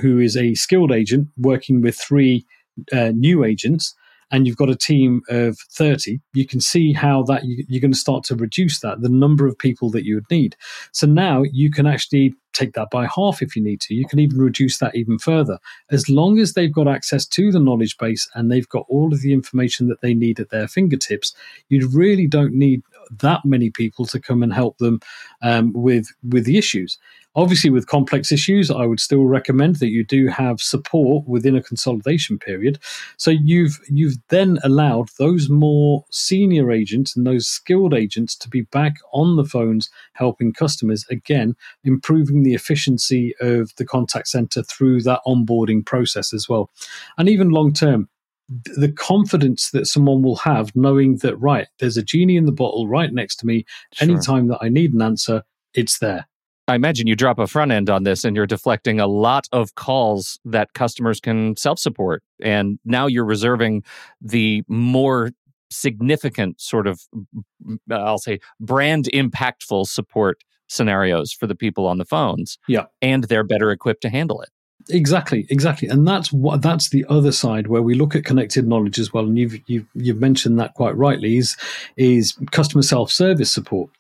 who 0.02 0.20
is 0.20 0.36
a 0.36 0.56
skilled 0.56 0.92
agent 0.92 1.30
working 1.38 1.82
with 1.82 1.98
three 1.98 2.46
uh, 2.92 3.12
new 3.14 3.44
agents 3.44 3.96
and 4.32 4.46
you've 4.46 4.58
got 4.58 4.70
a 4.70 4.76
team 4.76 5.22
of 5.30 5.58
30, 5.72 6.20
you 6.34 6.46
can 6.46 6.60
see 6.60 6.94
how 6.94 7.24
that 7.24 7.44
you, 7.46 7.66
are 7.78 7.82
going 7.82 7.92
to 7.92 7.98
start 7.98 8.24
to 8.26 8.36
reduce 8.36 8.80
that, 8.82 9.02
the 9.02 9.10
number 9.10 9.48
of 9.48 9.58
people 9.58 9.90
that 9.92 10.06
you 10.06 10.16
would 10.16 10.30
need. 10.30 10.56
So 10.92 11.08
now 11.08 11.44
you 11.44 11.72
can 11.72 11.88
actually 11.88 12.36
take 12.54 12.74
that 12.74 12.90
by 12.90 13.08
half 13.14 13.42
if 13.42 13.56
you 13.56 13.64
need 13.64 13.82
to. 13.82 13.94
You 13.94 14.06
can 14.06 14.20
even 14.20 14.40
reduce 14.40 14.80
that 14.80 14.96
even 14.96 15.18
further. 15.20 15.60
As 15.92 16.10
long 16.10 16.40
as 16.40 16.54
they've 16.54 16.74
got 16.74 16.88
access 16.88 17.26
to 17.28 17.52
the 17.52 17.60
knowledge 17.60 17.98
base 17.98 18.30
and 18.34 18.52
they've 18.52 18.70
got 18.70 18.86
all 18.90 19.14
of 19.14 19.22
the 19.22 19.34
information 19.34 19.88
that 19.88 20.02
they 20.02 20.14
need 20.14 20.40
at 20.40 20.50
their 20.50 20.68
fingertips, 20.68 21.34
you 21.70 21.88
really 21.88 22.28
don't 22.28 22.54
need 22.54 22.82
that 23.20 23.44
many 23.46 23.70
people 23.70 24.06
to 24.06 24.20
come 24.20 24.44
and 24.44 24.54
help 24.54 24.78
them 24.78 25.00
um, 25.42 25.74
with 25.74 26.08
with 26.24 26.46
the 26.46 26.58
issues. 26.58 26.98
Obviously, 27.40 27.70
with 27.70 27.88
complex 27.88 28.34
issues, 28.34 28.70
I 28.70 28.86
would 28.86 29.00
still 29.00 29.24
recommend 29.24 29.78
that 29.78 29.88
you 29.88 30.04
do 30.04 30.28
have 30.28 30.60
support 30.60 31.26
within 31.26 31.56
a 31.56 31.64
consolidation 31.64 32.38
period. 32.38 32.80
So 33.16 33.32
you've 33.32 33.80
you've 33.88 34.18
then 34.28 34.60
allowed 34.62 35.08
those 35.18 35.48
more 35.48 36.04
senior 36.12 36.70
agents 36.70 37.16
and 37.16 37.26
those 37.26 37.48
skilled 37.48 37.94
agents 37.94 38.36
to 38.40 38.50
be 38.50 38.64
back 38.64 38.96
on 39.14 39.38
the 39.38 39.46
phones 39.46 39.90
helping 40.16 40.52
customers 40.52 41.06
again, 41.10 41.56
improving 41.86 42.44
the 42.44 42.56
efficiency 42.56 43.34
of 43.40 43.74
the 43.78 43.86
contact 43.86 44.28
center 44.28 44.62
through 44.62 45.04
that 45.04 45.22
onboarding 45.26 45.86
process 45.86 46.34
as 46.34 46.50
well, 46.50 46.70
and 47.18 47.30
even 47.30 47.52
long 47.52 47.72
term 47.72 48.10
the 48.50 48.92
confidence 48.92 49.72
that 49.72 49.86
someone 49.86 50.24
will 50.24 50.36
have 50.36 50.76
knowing 50.76 51.18
that 51.18 51.38
right 51.38 51.68
there's 51.78 51.98
a 51.98 52.04
genie 52.04 52.36
in 52.36 52.46
the 52.46 52.52
bottle 52.52 52.88
right 52.88 53.14
next 53.14 53.36
to 53.36 53.46
me 53.46 53.64
sure. 53.94 54.10
anytime 54.10 54.48
that 54.48 54.58
i 54.60 54.68
need 54.68 54.92
an 54.92 55.04
answer 55.04 55.44
it's 55.76 56.00
there 56.00 56.28
I 56.70 56.76
imagine 56.76 57.08
you 57.08 57.16
drop 57.16 57.40
a 57.40 57.48
front 57.48 57.72
end 57.72 57.90
on 57.90 58.04
this 58.04 58.24
and 58.24 58.36
you're 58.36 58.48
deflecting 58.48 59.00
a 59.00 59.08
lot 59.08 59.48
of 59.52 59.76
calls 59.76 60.40
that 60.46 60.74
customers 60.74 61.20
can 61.20 61.58
self 61.58 61.80
support. 61.80 62.24
And 62.42 62.80
now 62.86 63.08
you're 63.08 63.26
reserving 63.26 63.84
the 64.22 64.64
more 64.68 65.32
significant 65.72 66.62
sort 66.62 66.88
of, 66.88 67.02
mm, 67.16 67.26
mm, 67.66 67.78
I'll 67.92 68.18
say, 68.18 68.40
brand 68.60 69.10
impactful 69.14 69.88
support 69.88 70.44
scenarios 70.68 71.34
for 71.34 71.48
the 71.48 71.56
people 71.56 71.88
on 71.88 71.98
the 71.98 72.06
phones. 72.06 72.58
Yeah. 72.68 72.86
And 73.02 73.26
they're 73.26 73.44
better 73.44 73.72
equipped 73.72 74.02
to 74.02 74.10
handle 74.10 74.42
it. 74.42 74.50
Exactly, 74.92 75.46
exactly, 75.50 75.88
and 75.88 76.08
that's 76.08 76.34
what 76.34 76.64
that's 76.64 76.90
the 76.90 77.06
other 77.10 77.32
side 77.32 77.68
where 77.68 77.82
we 77.82 77.94
look 77.94 78.16
at 78.16 78.26
connected 78.26 78.68
knowledge 78.68 78.98
as 78.98 79.14
well. 79.14 79.26
And 79.26 79.38
you've 79.38 79.60
you've, 79.68 79.86
you've 79.94 80.20
mentioned 80.20 80.60
that 80.60 80.74
quite 80.74 80.98
rightly 80.98 81.38
is 81.38 81.56
is 81.96 82.36
customer 82.52 82.82
self 82.82 83.12
service 83.12 83.52
support. 83.52 83.92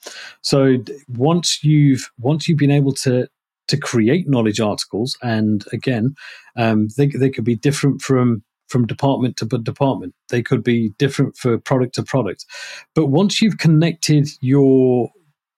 So 0.41 0.77
once 1.07 1.63
you've 1.63 2.09
once 2.17 2.47
you've 2.47 2.57
been 2.57 2.71
able 2.71 2.93
to 2.93 3.27
to 3.67 3.77
create 3.77 4.27
knowledge 4.27 4.59
articles, 4.59 5.15
and 5.21 5.63
again, 5.71 6.15
um, 6.55 6.87
they 6.97 7.07
they 7.07 7.29
could 7.29 7.45
be 7.45 7.55
different 7.55 8.01
from 8.01 8.43
from 8.67 8.87
department 8.87 9.37
to 9.37 9.45
department. 9.45 10.15
They 10.29 10.41
could 10.41 10.63
be 10.63 10.89
different 10.97 11.37
for 11.37 11.57
product 11.59 11.95
to 11.95 12.03
product. 12.03 12.45
But 12.95 13.07
once 13.07 13.41
you've 13.41 13.59
connected 13.59 14.27
your 14.41 15.11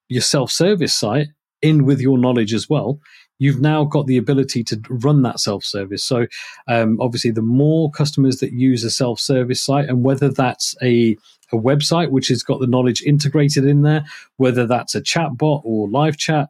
your 0.09 0.21
self 0.21 0.51
service 0.51 0.93
site 0.93 1.27
in 1.61 1.85
with 1.85 2.01
your 2.01 2.17
knowledge 2.17 2.53
as 2.53 2.67
well, 2.69 2.99
you've 3.41 3.59
now 3.59 3.83
got 3.83 4.05
the 4.05 4.17
ability 4.17 4.63
to 4.63 4.79
run 4.87 5.23
that 5.23 5.39
self 5.39 5.63
service. 5.65 6.03
So, 6.03 6.27
um, 6.67 6.99
obviously, 7.01 7.31
the 7.31 7.41
more 7.41 7.89
customers 7.89 8.37
that 8.37 8.53
use 8.53 8.83
a 8.83 8.91
self 8.91 9.19
service 9.19 9.63
site, 9.63 9.89
and 9.89 10.03
whether 10.03 10.29
that's 10.29 10.75
a 10.81 11.17
a 11.51 11.57
website 11.57 12.11
which 12.11 12.29
has 12.29 12.43
got 12.43 12.61
the 12.61 12.67
knowledge 12.67 13.01
integrated 13.01 13.65
in 13.65 13.81
there, 13.81 14.05
whether 14.37 14.65
that's 14.65 14.95
a 14.95 15.01
chat 15.01 15.37
bot 15.37 15.61
or 15.65 15.89
live 15.89 16.17
chat, 16.17 16.49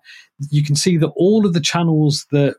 you 0.51 0.63
can 0.63 0.75
see 0.75 0.97
that 0.97 1.13
all 1.15 1.45
of 1.45 1.53
the 1.53 1.61
channels 1.61 2.27
that 2.31 2.57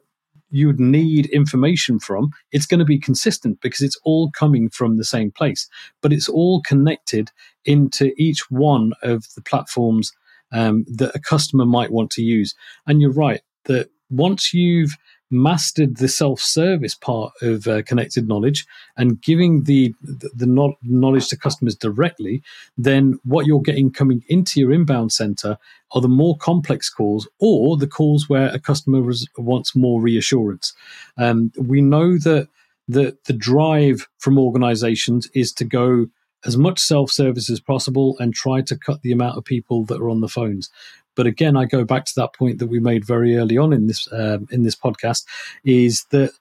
you 0.51 0.67
would 0.67 0.81
need 0.81 1.27
information 1.27 2.01
from, 2.01 2.31
it's 2.51 2.67
going 2.67 2.81
to 2.81 2.85
be 2.85 2.99
consistent 2.99 3.61
because 3.61 3.81
it's 3.81 3.99
all 4.03 4.31
coming 4.33 4.69
from 4.71 4.97
the 4.97 5.05
same 5.05 5.31
place, 5.31 5.69
but 6.01 6.13
it's 6.13 6.29
all 6.29 6.61
connected 6.63 7.31
into 7.65 8.13
each 8.17 8.51
one 8.51 8.93
of 9.03 9.25
the 9.37 9.43
platforms 9.43 10.13
um, 10.53 10.85
that 10.89 11.15
a 11.15 11.21
customer 11.21 11.65
might 11.65 11.93
want 11.93 12.11
to 12.11 12.23
use. 12.23 12.55
And 12.87 13.01
you're 13.01 13.13
right 13.13 13.41
that 13.65 13.89
once 14.13 14.53
you've 14.55 14.97
mastered 15.33 15.97
the 15.97 16.09
self-service 16.09 16.95
part 16.95 17.33
of 17.41 17.67
uh, 17.67 17.83
connected 17.85 18.29
knowledge 18.29 18.67
and 18.99 19.23
giving 19.23 19.65
the, 19.65 19.95
the, 20.03 20.29
the 20.35 20.75
knowledge 20.83 21.29
to 21.29 21.39
customers 21.39 21.75
directly 21.75 22.43
then 22.77 23.19
what 23.25 23.47
you're 23.47 23.63
getting 23.63 23.91
coming 23.91 24.23
into 24.29 24.61
your 24.61 24.71
inbound 24.71 25.11
center 25.11 25.57
are 25.93 26.03
the 26.03 26.09
more 26.09 26.37
complex 26.37 26.91
calls 26.91 27.29
or 27.39 27.77
the 27.77 27.87
calls 27.87 28.29
where 28.29 28.49
a 28.49 28.59
customer 28.59 29.01
res- 29.01 29.27
wants 29.37 29.75
more 29.75 30.01
reassurance. 30.01 30.75
Um, 31.17 31.53
we 31.59 31.81
know 31.81 32.19
that 32.19 32.49
the, 32.89 33.17
the 33.27 33.33
drive 33.33 34.09
from 34.19 34.39
organizations 34.39 35.29
is 35.35 35.53
to 35.55 35.65
go 35.65 36.09
as 36.45 36.57
much 36.57 36.81
self-service 36.81 37.49
as 37.49 37.61
possible 37.61 38.17
and 38.19 38.35
try 38.35 38.61
to 38.63 38.77
cut 38.77 39.01
the 39.03 39.13
amount 39.13 39.39
of 39.39 39.45
people 39.45 39.85
that 39.85 40.01
are 40.01 40.11
on 40.11 40.21
the 40.21 40.29
phones 40.29 40.71
but 41.15 41.27
again, 41.27 41.57
I 41.57 41.65
go 41.65 41.85
back 41.85 42.05
to 42.07 42.13
that 42.17 42.35
point 42.35 42.59
that 42.59 42.69
we 42.69 42.81
made 42.81 43.05
very 43.05 43.37
early 43.37 43.59
on 43.59 43.73
in 43.73 43.87
this 43.87 44.09
um, 44.13 44.47
in 44.51 44.63
this 44.63 44.77
podcast: 44.77 45.25
is 45.65 46.05
that 46.11 46.33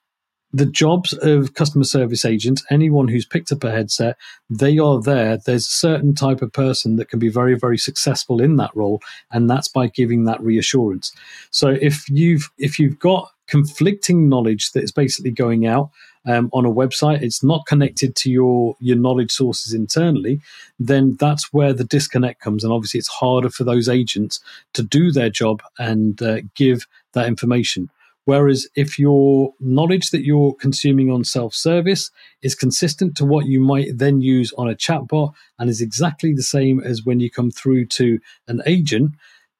the 0.53 0.65
jobs 0.65 1.13
of 1.21 1.53
customer 1.53 1.85
service 1.85 2.25
agents, 2.25 2.63
anyone 2.69 3.07
who's 3.07 3.25
picked 3.25 3.51
up 3.51 3.63
a 3.63 3.71
headset, 3.71 4.17
they 4.49 4.77
are 4.77 5.01
there. 5.01 5.37
There's 5.37 5.65
a 5.65 5.69
certain 5.69 6.13
type 6.13 6.41
of 6.41 6.51
person 6.51 6.97
that 6.97 7.09
can 7.09 7.19
be 7.19 7.29
very, 7.29 7.57
very 7.57 7.77
successful 7.77 8.41
in 8.41 8.57
that 8.57 8.75
role, 8.75 9.01
and 9.31 9.49
that's 9.49 9.69
by 9.69 9.87
giving 9.87 10.25
that 10.25 10.41
reassurance. 10.41 11.11
So 11.51 11.69
if 11.69 12.09
you've 12.09 12.49
if 12.57 12.79
you've 12.79 12.99
got 12.99 13.31
conflicting 13.47 14.29
knowledge 14.29 14.71
that 14.71 14.83
is 14.83 14.91
basically 14.91 15.31
going 15.31 15.67
out 15.67 15.89
um, 16.25 16.49
on 16.53 16.65
a 16.65 16.71
website, 16.71 17.21
it's 17.21 17.43
not 17.43 17.65
connected 17.65 18.15
to 18.17 18.31
your 18.31 18.75
your 18.79 18.97
knowledge 18.97 19.31
sources 19.31 19.73
internally, 19.73 20.41
then 20.79 21.15
that's 21.19 21.51
where 21.51 21.73
the 21.73 21.83
disconnect 21.83 22.41
comes. 22.41 22.63
And 22.63 22.71
obviously, 22.71 22.99
it's 22.99 23.07
harder 23.07 23.49
for 23.49 23.63
those 23.63 23.89
agents 23.89 24.39
to 24.73 24.83
do 24.83 25.11
their 25.11 25.29
job 25.29 25.61
and 25.79 26.21
uh, 26.21 26.41
give 26.55 26.85
that 27.13 27.27
information. 27.27 27.89
Whereas 28.25 28.67
if 28.75 28.99
your 28.99 29.53
knowledge 29.59 30.11
that 30.11 30.23
you're 30.23 30.53
consuming 30.53 31.09
on 31.11 31.23
self 31.23 31.55
service 31.55 32.11
is 32.43 32.53
consistent 32.53 33.17
to 33.17 33.25
what 33.25 33.47
you 33.47 33.59
might 33.59 33.97
then 33.97 34.21
use 34.21 34.53
on 34.57 34.69
a 34.69 34.75
chatbot 34.75 35.33
and 35.57 35.69
is 35.69 35.81
exactly 35.81 36.33
the 36.33 36.43
same 36.43 36.79
as 36.81 37.03
when 37.03 37.19
you 37.19 37.31
come 37.31 37.49
through 37.49 37.87
to 37.87 38.19
an 38.47 38.61
agent, 38.67 39.13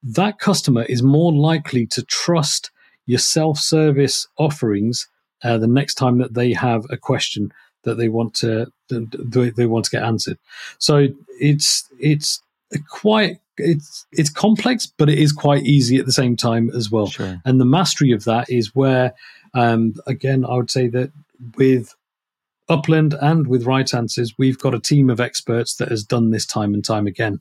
that 0.04 0.40
customer 0.40 0.84
is 0.84 1.02
more 1.02 1.34
likely 1.34 1.88
to 1.88 2.04
trust 2.04 2.70
your 3.08 3.20
self 3.20 3.58
service 3.58 4.28
offerings 4.38 5.08
uh, 5.44 5.58
the 5.58 5.68
next 5.68 5.96
time 5.96 6.18
that 6.20 6.34
they 6.34 6.54
have 6.54 6.86
a 6.90 6.98
question 6.98 7.52
that 7.84 7.96
they 7.96 8.10
want 8.10 8.34
to 8.36 8.72
they 8.90 9.66
want 9.66 9.86
to 9.86 9.92
get 9.92 10.04
answered. 10.04 10.38
So 10.78 11.08
it's 11.40 11.88
it's 12.00 12.42
quite 12.90 13.40
it's 13.58 14.06
it's 14.12 14.30
complex, 14.30 14.86
but 14.86 15.10
it 15.10 15.20
is 15.20 15.32
quite 15.32 15.64
easy 15.64 15.98
at 15.98 16.06
the 16.06 16.12
same 16.12 16.36
time 16.36 16.70
as 16.76 16.92
well. 16.92 17.08
Sure. 17.08 17.42
And 17.46 17.60
the 17.60 17.66
mastery 17.66 18.12
of 18.12 18.24
that 18.26 18.50
is 18.50 18.76
where, 18.76 19.14
um, 19.54 19.96
again, 20.08 20.46
I 20.46 20.56
would 20.56 20.72
say 20.72 20.88
that 20.90 21.12
with 21.56 21.96
Upland 22.70 23.14
and 23.22 23.48
with 23.48 23.66
Right 23.66 23.94
Answers, 23.94 24.38
we've 24.38 24.60
got 24.60 24.74
a 24.74 24.80
team 24.80 25.10
of 25.10 25.20
experts 25.20 25.76
that 25.76 25.90
has 25.90 26.04
done 26.04 26.32
this 26.32 26.46
time 26.46 26.74
and 26.74 26.84
time 26.84 27.08
again. 27.08 27.40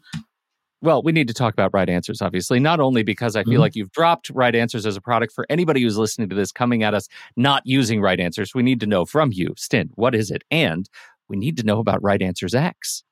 Well, 0.82 1.02
we 1.02 1.12
need 1.12 1.28
to 1.28 1.34
talk 1.34 1.52
about 1.52 1.74
right 1.74 1.88
answers, 1.88 2.22
obviously, 2.22 2.58
not 2.58 2.80
only 2.80 3.02
because 3.02 3.36
I 3.36 3.44
feel 3.44 3.54
mm-hmm. 3.54 3.60
like 3.60 3.76
you've 3.76 3.92
dropped 3.92 4.30
right 4.30 4.54
answers 4.54 4.86
as 4.86 4.96
a 4.96 5.00
product 5.00 5.34
for 5.34 5.46
anybody 5.50 5.82
who's 5.82 5.98
listening 5.98 6.30
to 6.30 6.34
this 6.34 6.52
coming 6.52 6.82
at 6.82 6.94
us 6.94 7.06
not 7.36 7.62
using 7.66 8.00
right 8.00 8.18
answers. 8.18 8.54
We 8.54 8.62
need 8.62 8.80
to 8.80 8.86
know 8.86 9.04
from 9.04 9.30
you, 9.32 9.54
Stin, 9.58 9.90
what 9.94 10.14
is 10.14 10.30
it? 10.30 10.42
And 10.50 10.88
we 11.28 11.36
need 11.36 11.58
to 11.58 11.64
know 11.64 11.80
about 11.80 12.02
Right 12.02 12.20
Answers 12.20 12.54
X. 12.54 13.04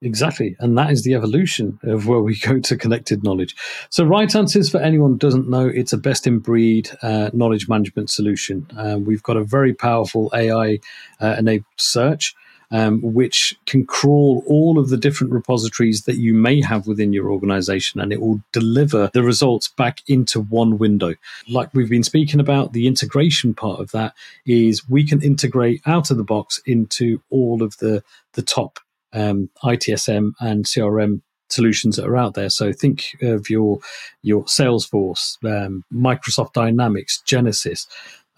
Exactly. 0.00 0.56
And 0.60 0.78
that 0.78 0.90
is 0.90 1.02
the 1.02 1.14
evolution 1.14 1.78
of 1.82 2.06
where 2.06 2.20
we 2.20 2.38
go 2.40 2.60
to 2.60 2.76
connected 2.76 3.24
knowledge. 3.24 3.56
So, 3.90 4.04
Right 4.04 4.34
Answers, 4.34 4.70
for 4.70 4.80
anyone 4.80 5.12
who 5.12 5.18
doesn't 5.18 5.48
know, 5.48 5.66
it's 5.66 5.92
a 5.92 5.98
best 5.98 6.26
in 6.26 6.38
breed 6.38 6.90
uh, 7.02 7.30
knowledge 7.32 7.68
management 7.68 8.10
solution. 8.10 8.66
Uh, 8.76 8.98
we've 8.98 9.22
got 9.22 9.36
a 9.36 9.44
very 9.44 9.74
powerful 9.74 10.30
AI 10.34 10.78
uh, 11.20 11.36
enabled 11.38 11.66
search. 11.76 12.34
Um, 12.70 13.00
which 13.00 13.56
can 13.64 13.86
crawl 13.86 14.44
all 14.46 14.78
of 14.78 14.90
the 14.90 14.98
different 14.98 15.32
repositories 15.32 16.02
that 16.02 16.18
you 16.18 16.34
may 16.34 16.60
have 16.60 16.86
within 16.86 17.14
your 17.14 17.30
organization 17.30 17.98
and 17.98 18.12
it 18.12 18.20
will 18.20 18.42
deliver 18.52 19.08
the 19.14 19.22
results 19.22 19.68
back 19.68 20.02
into 20.06 20.42
one 20.42 20.76
window. 20.76 21.14
Like 21.48 21.72
we've 21.72 21.88
been 21.88 22.02
speaking 22.02 22.40
about, 22.40 22.74
the 22.74 22.86
integration 22.86 23.54
part 23.54 23.80
of 23.80 23.90
that 23.92 24.12
is 24.44 24.86
we 24.86 25.06
can 25.06 25.22
integrate 25.22 25.80
out 25.86 26.10
of 26.10 26.18
the 26.18 26.24
box 26.24 26.60
into 26.66 27.22
all 27.30 27.62
of 27.62 27.78
the, 27.78 28.04
the 28.34 28.42
top 28.42 28.80
um, 29.14 29.48
ITSM 29.64 30.32
and 30.40 30.66
CRM 30.66 31.22
solutions 31.48 31.96
that 31.96 32.06
are 32.06 32.16
out 32.16 32.34
there. 32.34 32.50
So 32.50 32.72
think 32.72 33.16
of 33.22 33.48
your 33.50 33.78
your 34.22 34.44
Salesforce, 34.44 35.36
um, 35.44 35.84
Microsoft 35.92 36.52
Dynamics, 36.52 37.22
Genesys, 37.26 37.86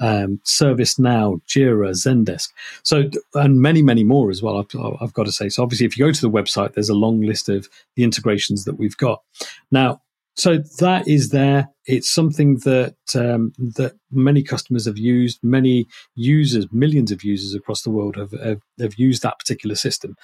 um, 0.01 0.41
ServiceNow, 0.45 1.41
Jira, 1.47 1.91
Zendesk. 1.93 2.49
So 2.83 3.11
and 3.35 3.61
many 3.61 3.83
many 3.83 4.05
more 4.05 4.31
as 4.31 4.43
well. 4.43 4.59
I've, 4.59 4.97
I've 5.01 5.15
got 5.15 5.27
to 5.27 5.33
say. 5.33 5.49
So 5.49 5.63
obviously, 5.63 5.87
if 5.87 5.97
you 5.97 6.07
go 6.07 6.13
to 6.13 6.21
the 6.21 6.31
website, 6.31 6.75
there's 6.75 6.89
a 6.89 6.95
long 6.95 7.21
list 7.21 7.49
of 7.49 7.69
the 7.97 8.05
integrations 8.05 8.65
that 8.65 8.75
we've 8.79 8.97
got. 8.97 9.23
Now 9.71 10.01
so 10.41 10.57
that 10.79 11.07
is 11.07 11.29
there. 11.29 11.69
It's 11.85 12.11
something 12.11 12.57
that 12.59 12.95
um, 13.15 13.53
that 13.59 13.93
many 14.11 14.43
customers 14.43 14.87
have 14.87 14.97
used. 14.97 15.39
Many 15.43 15.87
users, 16.15 16.67
millions 16.73 17.13
of 17.13 17.23
users 17.23 17.55
across 17.55 17.83
the 17.83 17.91
world, 17.91 18.17
have 18.17 18.33
have, 18.33 18.63
have 18.81 18.95
used 18.95 19.23
that 19.23 19.39
particular 19.39 19.75
system. 19.75 20.17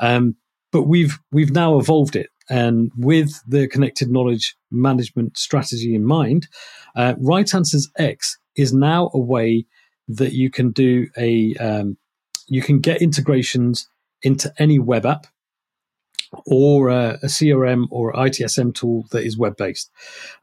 Um, 0.00 0.34
but 0.72 0.82
we've 0.84 1.20
we've 1.30 1.52
now 1.52 1.78
evolved 1.78 2.16
it, 2.16 2.30
and 2.48 2.90
with 2.96 3.32
the 3.46 3.68
connected 3.68 4.10
knowledge 4.10 4.56
management 4.72 5.38
strategy 5.38 5.94
in 5.94 6.04
mind, 6.04 6.48
uh, 6.96 7.14
Right 7.18 7.54
Answers 7.54 7.88
X 7.96 8.39
is 8.56 8.72
now 8.72 9.10
a 9.14 9.18
way 9.18 9.66
that 10.08 10.32
you 10.32 10.50
can 10.50 10.70
do 10.70 11.08
a 11.16 11.54
um, 11.56 11.96
you 12.46 12.62
can 12.62 12.80
get 12.80 13.00
integrations 13.00 13.88
into 14.22 14.52
any 14.58 14.78
web 14.78 15.06
app 15.06 15.26
or 16.46 16.88
a, 16.88 17.18
a, 17.22 17.26
CRM 17.26 17.86
or 17.90 18.12
ITSM 18.12 18.74
tool 18.74 19.04
that 19.10 19.24
is 19.24 19.36
web 19.36 19.56
based. 19.56 19.90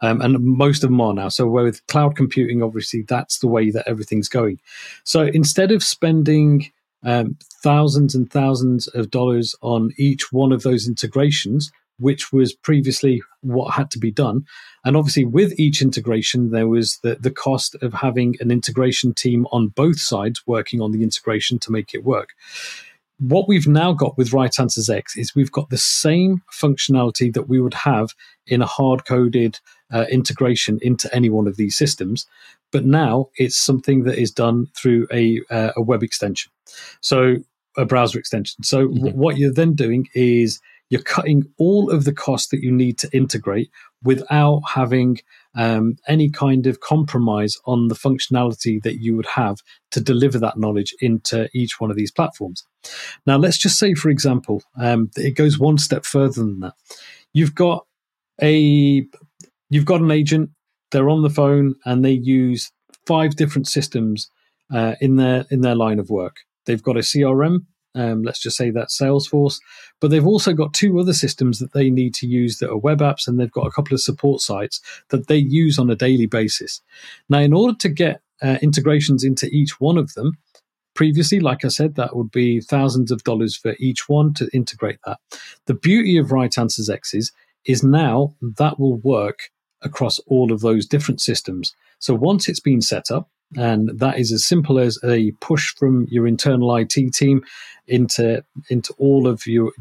Um, 0.01 0.21
and 0.21 0.37
most 0.39 0.83
of 0.83 0.89
them 0.89 0.99
are 0.99 1.13
now. 1.13 1.29
So, 1.29 1.47
with 1.47 1.85
cloud 1.87 2.15
computing, 2.15 2.61
obviously, 2.61 3.03
that's 3.03 3.39
the 3.39 3.47
way 3.47 3.71
that 3.71 3.87
everything's 3.87 4.29
going. 4.29 4.59
So, 5.03 5.21
instead 5.21 5.71
of 5.71 5.83
spending 5.83 6.71
um, 7.03 7.37
thousands 7.63 8.15
and 8.15 8.29
thousands 8.29 8.87
of 8.87 9.11
dollars 9.11 9.55
on 9.61 9.91
each 9.97 10.31
one 10.31 10.51
of 10.51 10.63
those 10.63 10.87
integrations, 10.87 11.71
which 11.99 12.31
was 12.31 12.53
previously 12.53 13.21
what 13.41 13.73
had 13.73 13.89
to 13.91 13.99
be 13.99 14.11
done. 14.11 14.45
And 14.85 14.95
obviously, 14.95 15.25
with 15.25 15.59
each 15.59 15.81
integration, 15.81 16.51
there 16.51 16.67
was 16.67 16.99
the, 17.03 17.15
the 17.15 17.31
cost 17.31 17.75
of 17.81 17.93
having 17.93 18.35
an 18.39 18.51
integration 18.51 19.13
team 19.13 19.47
on 19.51 19.69
both 19.69 19.99
sides 19.99 20.41
working 20.45 20.81
on 20.81 20.91
the 20.91 21.03
integration 21.03 21.59
to 21.59 21.71
make 21.71 21.93
it 21.93 22.03
work 22.03 22.33
what 23.19 23.47
we've 23.47 23.67
now 23.67 23.93
got 23.93 24.17
with 24.17 24.33
Right 24.33 24.59
Answers 24.59 24.89
X 24.89 25.17
is 25.17 25.35
we've 25.35 25.51
got 25.51 25.69
the 25.69 25.77
same 25.77 26.43
functionality 26.51 27.33
that 27.33 27.49
we 27.49 27.59
would 27.59 27.73
have 27.73 28.13
in 28.45 28.61
a 28.61 28.67
hard 28.67 29.05
coded 29.05 29.59
uh, 29.91 30.05
integration 30.09 30.79
into 30.81 31.13
any 31.13 31.29
one 31.29 31.47
of 31.47 31.57
these 31.57 31.75
systems. 31.75 32.27
But 32.71 32.85
now 32.85 33.29
it's 33.35 33.57
something 33.57 34.03
that 34.03 34.19
is 34.19 34.31
done 34.31 34.67
through 34.75 35.07
a, 35.11 35.41
uh, 35.49 35.71
a 35.75 35.81
web 35.81 36.03
extension. 36.03 36.51
So, 37.01 37.37
a 37.75 37.85
browser 37.85 38.19
extension. 38.19 38.63
So, 38.63 38.87
mm-hmm. 38.87 38.95
w- 38.97 39.15
what 39.15 39.37
you're 39.37 39.53
then 39.53 39.73
doing 39.73 40.07
is 40.13 40.59
you're 40.89 41.01
cutting 41.01 41.43
all 41.57 41.89
of 41.89 42.05
the 42.05 42.13
costs 42.13 42.49
that 42.49 42.61
you 42.61 42.71
need 42.71 42.97
to 42.99 43.09
integrate 43.15 43.69
without 44.03 44.61
having 44.73 45.19
um, 45.55 45.95
any 46.07 46.29
kind 46.29 46.67
of 46.67 46.79
compromise 46.79 47.57
on 47.65 47.87
the 47.87 47.95
functionality 47.95 48.81
that 48.83 49.01
you 49.01 49.15
would 49.15 49.25
have 49.25 49.57
to 49.91 49.99
deliver 49.99 50.37
that 50.39 50.57
knowledge 50.57 50.93
into 50.99 51.49
each 51.53 51.79
one 51.79 51.89
of 51.89 51.97
these 51.97 52.11
platforms. 52.11 52.65
Now, 53.25 53.37
let's 53.37 53.57
just 53.57 53.79
say, 53.79 53.93
for 53.95 54.09
example, 54.09 54.63
um, 54.77 55.09
it 55.15 55.35
goes 55.35 55.59
one 55.59 55.77
step 55.77 56.05
further 56.05 56.41
than 56.41 56.59
that. 56.59 56.73
You've 57.33 57.55
got 57.55 57.85
a 58.41 59.05
you've 59.69 59.85
got 59.85 60.01
an 60.01 60.11
agent. 60.11 60.51
They're 60.91 61.09
on 61.09 61.23
the 61.23 61.29
phone 61.29 61.75
and 61.85 62.05
they 62.05 62.11
use 62.11 62.71
five 63.05 63.35
different 63.35 63.67
systems 63.67 64.29
uh, 64.73 64.95
in 65.01 65.17
their 65.17 65.45
in 65.49 65.61
their 65.61 65.75
line 65.75 65.99
of 65.99 66.09
work. 66.09 66.37
They've 66.65 66.83
got 66.83 66.97
a 66.97 67.01
CRM, 67.01 67.65
um, 67.97 68.23
let's 68.23 68.39
just 68.39 68.57
say 68.57 68.69
that 68.69 68.89
Salesforce. 68.89 69.59
But 69.99 70.11
they've 70.11 70.25
also 70.25 70.53
got 70.53 70.73
two 70.73 70.99
other 70.99 71.13
systems 71.13 71.59
that 71.59 71.73
they 71.73 71.89
need 71.89 72.13
to 72.15 72.27
use 72.27 72.59
that 72.59 72.69
are 72.69 72.77
web 72.77 72.99
apps, 72.99 73.27
and 73.27 73.39
they've 73.39 73.51
got 73.51 73.67
a 73.67 73.71
couple 73.71 73.93
of 73.93 74.01
support 74.01 74.41
sites 74.41 74.81
that 75.09 75.27
they 75.27 75.37
use 75.37 75.79
on 75.79 75.89
a 75.89 75.95
daily 75.95 76.27
basis. 76.27 76.81
Now, 77.29 77.39
in 77.39 77.53
order 77.53 77.75
to 77.79 77.89
get 77.89 78.21
uh, 78.41 78.57
integrations 78.61 79.23
into 79.23 79.47
each 79.47 79.81
one 79.81 79.97
of 79.97 80.13
them, 80.13 80.37
previously, 80.93 81.39
like 81.39 81.65
I 81.65 81.69
said, 81.69 81.95
that 81.95 82.15
would 82.15 82.31
be 82.31 82.61
thousands 82.61 83.11
of 83.11 83.23
dollars 83.23 83.55
for 83.55 83.75
each 83.79 84.07
one 84.07 84.33
to 84.35 84.49
integrate 84.53 84.99
that. 85.05 85.19
The 85.65 85.73
beauty 85.73 86.17
of 86.17 86.31
Right 86.31 86.55
Answers 86.57 86.89
X's 86.89 87.31
is 87.65 87.83
now 87.83 88.35
that 88.41 88.79
will 88.79 88.97
work 88.97 89.49
across 89.81 90.19
all 90.27 90.51
of 90.51 90.61
those 90.61 90.85
different 90.85 91.21
systems. 91.21 91.75
So 91.99 92.13
once 92.13 92.47
it's 92.47 92.59
been 92.59 92.81
set 92.81 93.11
up, 93.11 93.29
and 93.55 93.97
that 93.99 94.19
is 94.19 94.31
as 94.31 94.45
simple 94.45 94.79
as 94.79 94.99
a 95.03 95.31
push 95.39 95.73
from 95.75 96.05
your 96.09 96.27
internal 96.27 96.75
IT 96.75 97.13
team 97.13 97.43
into 97.87 98.43
into 98.69 98.93
all 98.97 99.27
of 99.27 99.45
your 99.45 99.71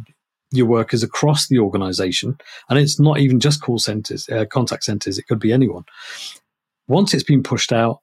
your 0.52 0.66
workers 0.66 1.02
across 1.02 1.48
the 1.48 1.58
organization. 1.58 2.38
And 2.68 2.78
it's 2.78 3.00
not 3.00 3.18
even 3.18 3.40
just 3.40 3.62
call 3.62 3.78
centers 3.78 4.28
uh, 4.28 4.44
contact 4.46 4.84
centers. 4.84 5.18
It 5.18 5.26
could 5.26 5.40
be 5.40 5.52
anyone. 5.52 5.84
Once 6.86 7.12
it's 7.12 7.24
been 7.24 7.42
pushed 7.42 7.72
out 7.72 8.00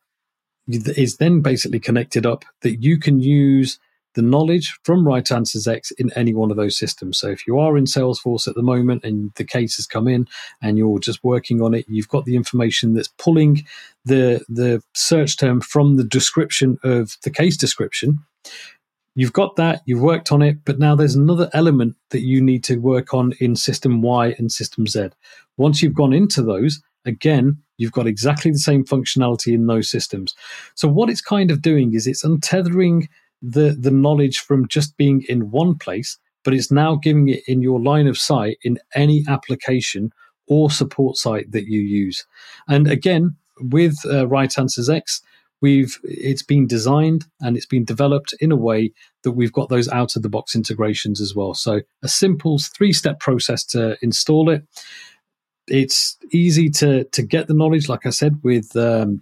is 0.68 1.18
then 1.18 1.42
basically 1.42 1.80
connected 1.80 2.26
up 2.26 2.46
that 2.62 2.82
you 2.82 2.98
can 2.98 3.20
use 3.20 3.80
the 4.16 4.22
knowledge 4.22 4.78
from 4.84 5.08
Right 5.08 5.30
Answers 5.32 5.68
X 5.68 5.92
in 5.92 6.12
any 6.14 6.34
one 6.34 6.52
of 6.52 6.58
those 6.58 6.78
systems. 6.78 7.18
So 7.18 7.30
if 7.30 7.48
you 7.48 7.60
are 7.60 7.78
in 7.78 7.86
Salesforce 7.86 8.48
at 8.48 8.56
the 8.56 8.62
moment 8.62 9.04
and 9.04 9.32
the 9.36 9.44
case 9.44 9.76
has 9.78 9.88
come 9.88 10.08
in 10.08 10.28
and 10.62 10.78
you're 10.78 11.00
just 11.00 11.24
working 11.24 11.62
on 11.62 11.74
it, 11.74 11.86
you've 11.88 12.10
got 12.10 12.26
the 12.26 12.36
information 12.36 12.94
that's 12.94 13.10
pulling 13.18 13.66
the 14.06 14.44
the 14.50 14.84
search 14.94 15.38
term 15.38 15.62
from 15.62 15.98
the 15.98 16.04
description 16.04 16.78
of 16.84 17.18
the 17.24 17.32
case 17.32 17.58
description. 17.58 18.20
You've 19.16 19.34
got 19.34 19.58
that, 19.58 19.84
you've 19.86 20.02
worked 20.02 20.32
on 20.32 20.42
it, 20.42 20.58
but 20.66 20.80
now 20.80 20.96
there's 20.96 21.16
another 21.16 21.50
element 21.54 21.96
that 22.10 22.22
you 22.22 22.42
need 22.42 22.64
to 22.66 22.78
work 22.78 23.14
on 23.14 23.34
in 23.40 23.56
system 23.56 24.02
Y 24.02 24.36
and 24.40 24.52
system 24.52 24.88
Z. 24.88 25.10
Once 25.58 25.84
you've 25.84 25.94
gone 25.94 26.14
into 26.14 26.42
those, 26.42 26.82
again, 27.06 27.62
you've 27.78 27.92
got 27.92 28.08
exactly 28.08 28.50
the 28.50 28.58
same 28.58 28.84
functionality 28.84 29.54
in 29.54 29.68
those 29.68 29.90
systems. 29.90 30.34
So 30.74 30.88
what 30.88 31.10
it's 31.10 31.22
kind 31.22 31.52
of 31.52 31.62
doing 31.62 31.94
is 31.94 32.08
it's 32.08 32.24
untethering 32.24 33.08
the 33.44 33.76
the 33.78 33.92
knowledge 33.92 34.40
from 34.40 34.68
just 34.68 34.98
being 34.98 35.24
in 35.28 35.52
one 35.52 35.78
place, 35.78 36.18
but 36.44 36.54
it's 36.54 36.72
now 36.72 36.96
giving 36.96 37.28
it 37.28 37.44
in 37.46 37.62
your 37.62 37.80
line 37.80 38.08
of 38.08 38.18
sight 38.18 38.58
in 38.64 38.80
any 38.96 39.24
application 39.28 40.12
or 40.48 40.72
support 40.72 41.18
site 41.18 41.52
that 41.52 41.68
you 41.68 41.82
use. 41.82 42.26
And 42.68 42.88
again, 42.88 43.36
with 43.60 43.98
uh, 44.06 44.28
Right 44.28 44.58
Answers 44.58 44.90
X, 44.90 45.22
we've 45.62 46.00
it's 46.04 46.42
been 46.44 46.68
designed 46.68 47.26
and 47.42 47.56
it's 47.56 47.66
been 47.66 47.86
developed 47.86 48.34
in 48.40 48.52
a 48.52 48.58
way 48.58 48.92
that 49.24 49.32
we've 49.32 49.54
got 49.54 49.70
those 49.70 49.90
out 49.90 50.16
of 50.16 50.22
the 50.22 50.30
box 50.30 50.56
integrations 50.56 51.22
as 51.22 51.36
well. 51.36 51.54
So 51.54 51.82
a 52.02 52.08
simple 52.08 52.58
three 52.60 52.94
step 52.94 53.20
process 53.20 53.64
to 53.68 53.98
install 54.02 54.50
it. 54.50 54.64
It's 55.68 56.18
easy 56.32 56.70
to 56.72 57.04
to 57.06 57.22
get 57.22 57.48
the 57.48 57.54
knowledge, 57.54 57.88
like 57.90 58.06
I 58.06 58.10
said, 58.10 58.40
with 58.44 58.76
um, 58.76 59.22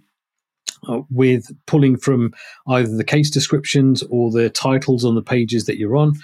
uh, 0.88 1.00
with 1.10 1.50
pulling 1.66 1.96
from 1.96 2.32
either 2.68 2.96
the 2.96 3.04
case 3.04 3.30
descriptions 3.30 4.02
or 4.10 4.30
the 4.30 4.50
titles 4.50 5.04
on 5.04 5.14
the 5.14 5.22
pages 5.22 5.66
that 5.66 5.78
you're 5.78 5.96
on. 5.96 6.14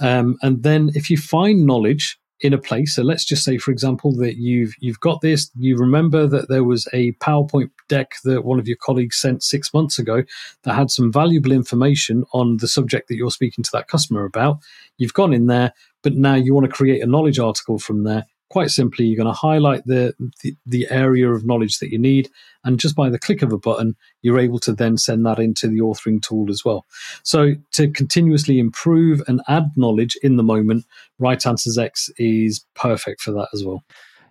Um, 0.00 0.36
and 0.42 0.62
then 0.62 0.90
if 0.94 1.10
you 1.10 1.16
find 1.16 1.66
knowledge 1.66 2.18
in 2.40 2.52
a 2.52 2.58
place. 2.58 2.94
So 2.94 3.02
let's 3.02 3.24
just 3.24 3.42
say, 3.42 3.56
for 3.56 3.70
example, 3.70 4.14
that 4.16 4.36
you've 4.36 4.74
you've 4.78 5.00
got 5.00 5.22
this. 5.22 5.50
You 5.58 5.76
remember 5.76 6.26
that 6.26 6.48
there 6.48 6.62
was 6.62 6.86
a 6.92 7.12
PowerPoint 7.12 7.70
deck 7.88 8.12
that 8.24 8.44
one 8.44 8.58
of 8.58 8.68
your 8.68 8.76
colleagues 8.76 9.16
sent 9.16 9.42
six 9.42 9.72
months 9.72 9.98
ago 9.98 10.24
that 10.64 10.74
had 10.74 10.90
some 10.90 11.10
valuable 11.10 11.52
information 11.52 12.24
on 12.34 12.58
the 12.58 12.68
subject 12.68 13.08
that 13.08 13.16
you're 13.16 13.30
speaking 13.30 13.64
to 13.64 13.70
that 13.72 13.88
customer 13.88 14.24
about. 14.24 14.58
You've 14.98 15.14
gone 15.14 15.32
in 15.32 15.46
there, 15.46 15.72
but 16.02 16.14
now 16.14 16.34
you 16.34 16.52
want 16.52 16.66
to 16.66 16.72
create 16.72 17.02
a 17.02 17.06
knowledge 17.06 17.38
article 17.38 17.78
from 17.78 18.04
there 18.04 18.26
quite 18.50 18.70
simply, 18.70 19.04
you're 19.04 19.22
going 19.22 19.32
to 19.32 19.38
highlight 19.38 19.84
the, 19.84 20.14
the, 20.42 20.56
the 20.66 20.86
area 20.90 21.30
of 21.30 21.44
knowledge 21.44 21.78
that 21.78 21.90
you 21.90 21.98
need, 21.98 22.30
and 22.64 22.78
just 22.78 22.94
by 22.94 23.10
the 23.10 23.18
click 23.18 23.42
of 23.42 23.52
a 23.52 23.58
button, 23.58 23.96
you're 24.22 24.38
able 24.38 24.58
to 24.60 24.72
then 24.72 24.96
send 24.96 25.26
that 25.26 25.38
into 25.38 25.66
the 25.68 25.80
authoring 25.80 26.22
tool 26.22 26.50
as 26.50 26.64
well. 26.64 26.84
So 27.22 27.54
to 27.72 27.90
continuously 27.90 28.58
improve 28.58 29.22
and 29.26 29.42
add 29.48 29.70
knowledge 29.76 30.16
in 30.22 30.36
the 30.36 30.42
moment, 30.42 30.84
Right 31.18 31.44
Answers 31.44 31.78
X 31.78 32.10
is 32.16 32.64
perfect 32.74 33.20
for 33.20 33.32
that 33.32 33.48
as 33.52 33.64
well. 33.64 33.82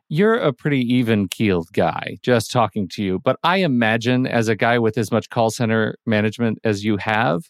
You're 0.09 0.35
a 0.35 0.53
pretty 0.53 0.81
even 0.93 1.27
keeled 1.27 1.69
guy, 1.73 2.17
just 2.21 2.51
talking 2.51 2.87
to 2.89 3.03
you. 3.03 3.19
But 3.19 3.37
I 3.43 3.57
imagine, 3.57 4.27
as 4.27 4.47
a 4.47 4.55
guy 4.55 4.77
with 4.77 4.97
as 4.97 5.11
much 5.11 5.29
call 5.29 5.49
center 5.49 5.95
management 6.05 6.59
as 6.63 6.83
you 6.83 6.97
have, 6.97 7.49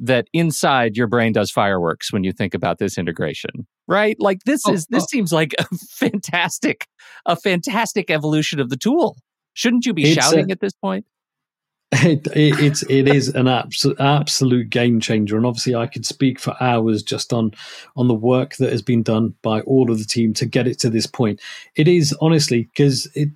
that 0.00 0.26
inside 0.32 0.96
your 0.96 1.06
brain 1.06 1.32
does 1.32 1.50
fireworks 1.50 2.12
when 2.12 2.24
you 2.24 2.32
think 2.32 2.54
about 2.54 2.78
this 2.78 2.98
integration 2.98 3.66
right? 3.90 4.16
Like 4.20 4.44
this 4.44 4.62
oh, 4.66 4.72
is 4.72 4.86
this 4.86 5.02
oh. 5.02 5.06
seems 5.10 5.32
like 5.32 5.52
a 5.58 5.64
fantastic 5.90 6.86
a 7.26 7.36
fantastic 7.36 8.10
evolution 8.10 8.60
of 8.60 8.70
the 8.70 8.76
tool. 8.76 9.16
Shouldn't 9.52 9.84
you 9.84 9.92
be 9.92 10.04
it's 10.04 10.16
uh, 10.16 10.22
shouting 10.22 10.50
a, 10.50 10.52
at 10.52 10.60
this 10.60 10.72
point? 10.72 11.04
It, 11.92 12.28
it, 12.28 12.60
it's 12.60 12.82
it 12.84 13.08
is 13.08 13.30
an 13.30 13.48
absolute 13.48 13.98
absolute 13.98 14.70
game 14.70 15.00
changer 15.00 15.36
and 15.36 15.44
obviously 15.44 15.74
i 15.74 15.88
could 15.88 16.06
speak 16.06 16.38
for 16.38 16.54
hours 16.62 17.02
just 17.02 17.32
on 17.32 17.50
on 17.96 18.06
the 18.06 18.14
work 18.14 18.54
that 18.58 18.70
has 18.70 18.80
been 18.80 19.02
done 19.02 19.34
by 19.42 19.62
all 19.62 19.90
of 19.90 19.98
the 19.98 20.04
team 20.04 20.32
to 20.34 20.46
get 20.46 20.68
it 20.68 20.78
to 20.78 20.88
this 20.88 21.08
point. 21.08 21.40
It 21.74 21.88
is 21.88 22.16
honestly 22.20 22.68
because 22.72 23.10
it 23.16 23.30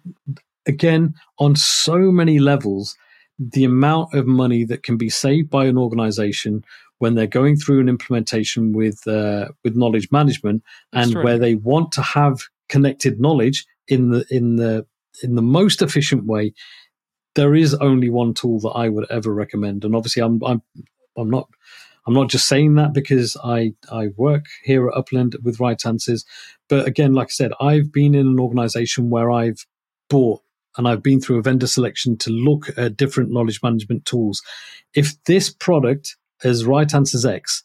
again 0.66 1.14
on 1.40 1.56
so 1.56 1.96
many 2.12 2.38
levels 2.38 2.96
the 3.38 3.64
amount 3.64 4.14
of 4.14 4.26
money 4.26 4.64
that 4.64 4.82
can 4.82 4.96
be 4.96 5.10
saved 5.10 5.50
by 5.50 5.64
an 5.64 5.76
organization 5.78 6.64
when 6.98 7.14
they're 7.14 7.26
going 7.26 7.56
through 7.56 7.80
an 7.80 7.88
implementation 7.88 8.72
with 8.72 9.06
uh, 9.06 9.48
with 9.64 9.76
knowledge 9.76 10.08
management 10.12 10.62
and 10.92 11.14
where 11.14 11.38
they 11.38 11.54
want 11.54 11.92
to 11.92 12.02
have 12.02 12.42
connected 12.68 13.20
knowledge 13.20 13.66
in 13.88 14.10
the 14.10 14.24
in 14.30 14.56
the 14.56 14.86
in 15.22 15.34
the 15.34 15.42
most 15.42 15.82
efficient 15.82 16.24
way 16.26 16.52
there 17.34 17.54
is 17.54 17.74
only 17.74 18.10
one 18.10 18.34
tool 18.34 18.60
that 18.60 18.70
I 18.70 18.88
would 18.88 19.10
ever 19.10 19.32
recommend. 19.32 19.84
And 19.84 19.94
obviously 19.94 20.22
I'm 20.22 20.42
I'm 20.44 20.62
I'm 21.16 21.30
not 21.30 21.48
I'm 22.06 22.14
not 22.14 22.28
just 22.28 22.48
saying 22.48 22.74
that 22.76 22.92
because 22.92 23.36
I 23.42 23.74
I 23.90 24.08
work 24.16 24.46
here 24.62 24.88
at 24.88 24.96
Upland 24.96 25.36
with 25.42 25.60
Right 25.60 25.84
Answers. 25.84 26.24
But 26.68 26.86
again 26.86 27.12
like 27.12 27.28
I 27.28 27.30
said 27.30 27.52
I've 27.60 27.92
been 27.92 28.14
in 28.14 28.26
an 28.26 28.40
organization 28.40 29.10
where 29.10 29.30
I've 29.30 29.66
bought 30.08 30.42
and 30.76 30.88
I've 30.88 31.02
been 31.02 31.20
through 31.20 31.38
a 31.38 31.42
vendor 31.42 31.66
selection 31.66 32.16
to 32.18 32.30
look 32.30 32.66
at 32.76 32.96
different 32.96 33.30
knowledge 33.30 33.60
management 33.62 34.04
tools. 34.04 34.42
If 34.94 35.22
this 35.24 35.50
product 35.50 36.16
as 36.42 36.64
Right 36.64 36.92
Answers 36.92 37.24
X 37.24 37.62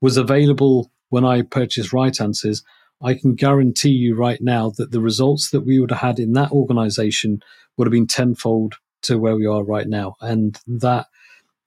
was 0.00 0.16
available 0.16 0.90
when 1.08 1.24
I 1.24 1.42
purchased 1.42 1.92
Right 1.92 2.20
Answers, 2.20 2.62
I 3.02 3.14
can 3.14 3.34
guarantee 3.34 3.90
you 3.90 4.14
right 4.14 4.40
now 4.40 4.70
that 4.76 4.90
the 4.90 5.00
results 5.00 5.50
that 5.50 5.62
we 5.62 5.80
would 5.80 5.90
have 5.90 6.00
had 6.00 6.18
in 6.18 6.32
that 6.34 6.52
organization 6.52 7.42
would 7.76 7.86
have 7.86 7.92
been 7.92 8.06
tenfold 8.06 8.74
to 9.02 9.18
where 9.18 9.36
we 9.36 9.46
are 9.46 9.64
right 9.64 9.86
now. 9.88 10.16
And 10.20 10.58
that 10.66 11.06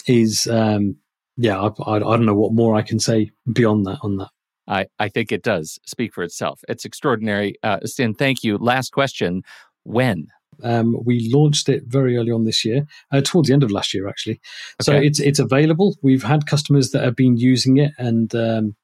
is, 0.06 0.48
um, 0.48 0.98
yeah, 1.38 1.60
I, 1.60 1.67
I, 1.84 1.96
I 1.96 2.00
don't 2.00 2.26
know 2.26 2.36
what 2.36 2.54
more 2.54 2.76
I 2.76 2.84
can 2.84 3.00
say 3.00 3.32
beyond 3.52 3.88
that 3.88 4.00
on 4.04 4.17
that. 4.17 4.30
I, 4.67 4.88
I 5.00 5.10
think 5.10 5.32
it 5.32 5.43
does 5.43 5.80
speak 5.86 6.13
for 6.13 6.24
itself. 6.24 6.62
It's 6.69 6.86
extraordinary. 6.86 7.56
Uh, 7.63 7.80
Stin, 7.86 8.13
thank 8.13 8.43
you. 8.43 8.58
Last 8.58 8.91
question. 8.91 9.41
When? 9.84 10.28
Um, 10.63 10.97
we 11.06 11.30
launched 11.32 11.69
it 11.69 11.84
very 11.86 12.17
early 12.17 12.32
on 12.32 12.45
this 12.45 12.63
year, 12.65 12.88
uh, 13.12 13.21
towards 13.21 13.47
the 13.47 13.54
end 13.54 13.63
of 13.63 13.71
last 13.71 13.93
year, 13.93 14.08
actually. 14.08 14.39
Okay. 14.82 14.84
So 14.84 14.93
it's 14.93 15.19
it's 15.19 15.39
available. 15.39 15.97
We've 16.02 16.23
had 16.23 16.45
customers 16.45 16.91
that 16.91 17.04
have 17.04 17.15
been 17.15 17.38
using 17.38 17.78
it, 17.78 17.91
and 17.97 18.34
um, 18.34 18.76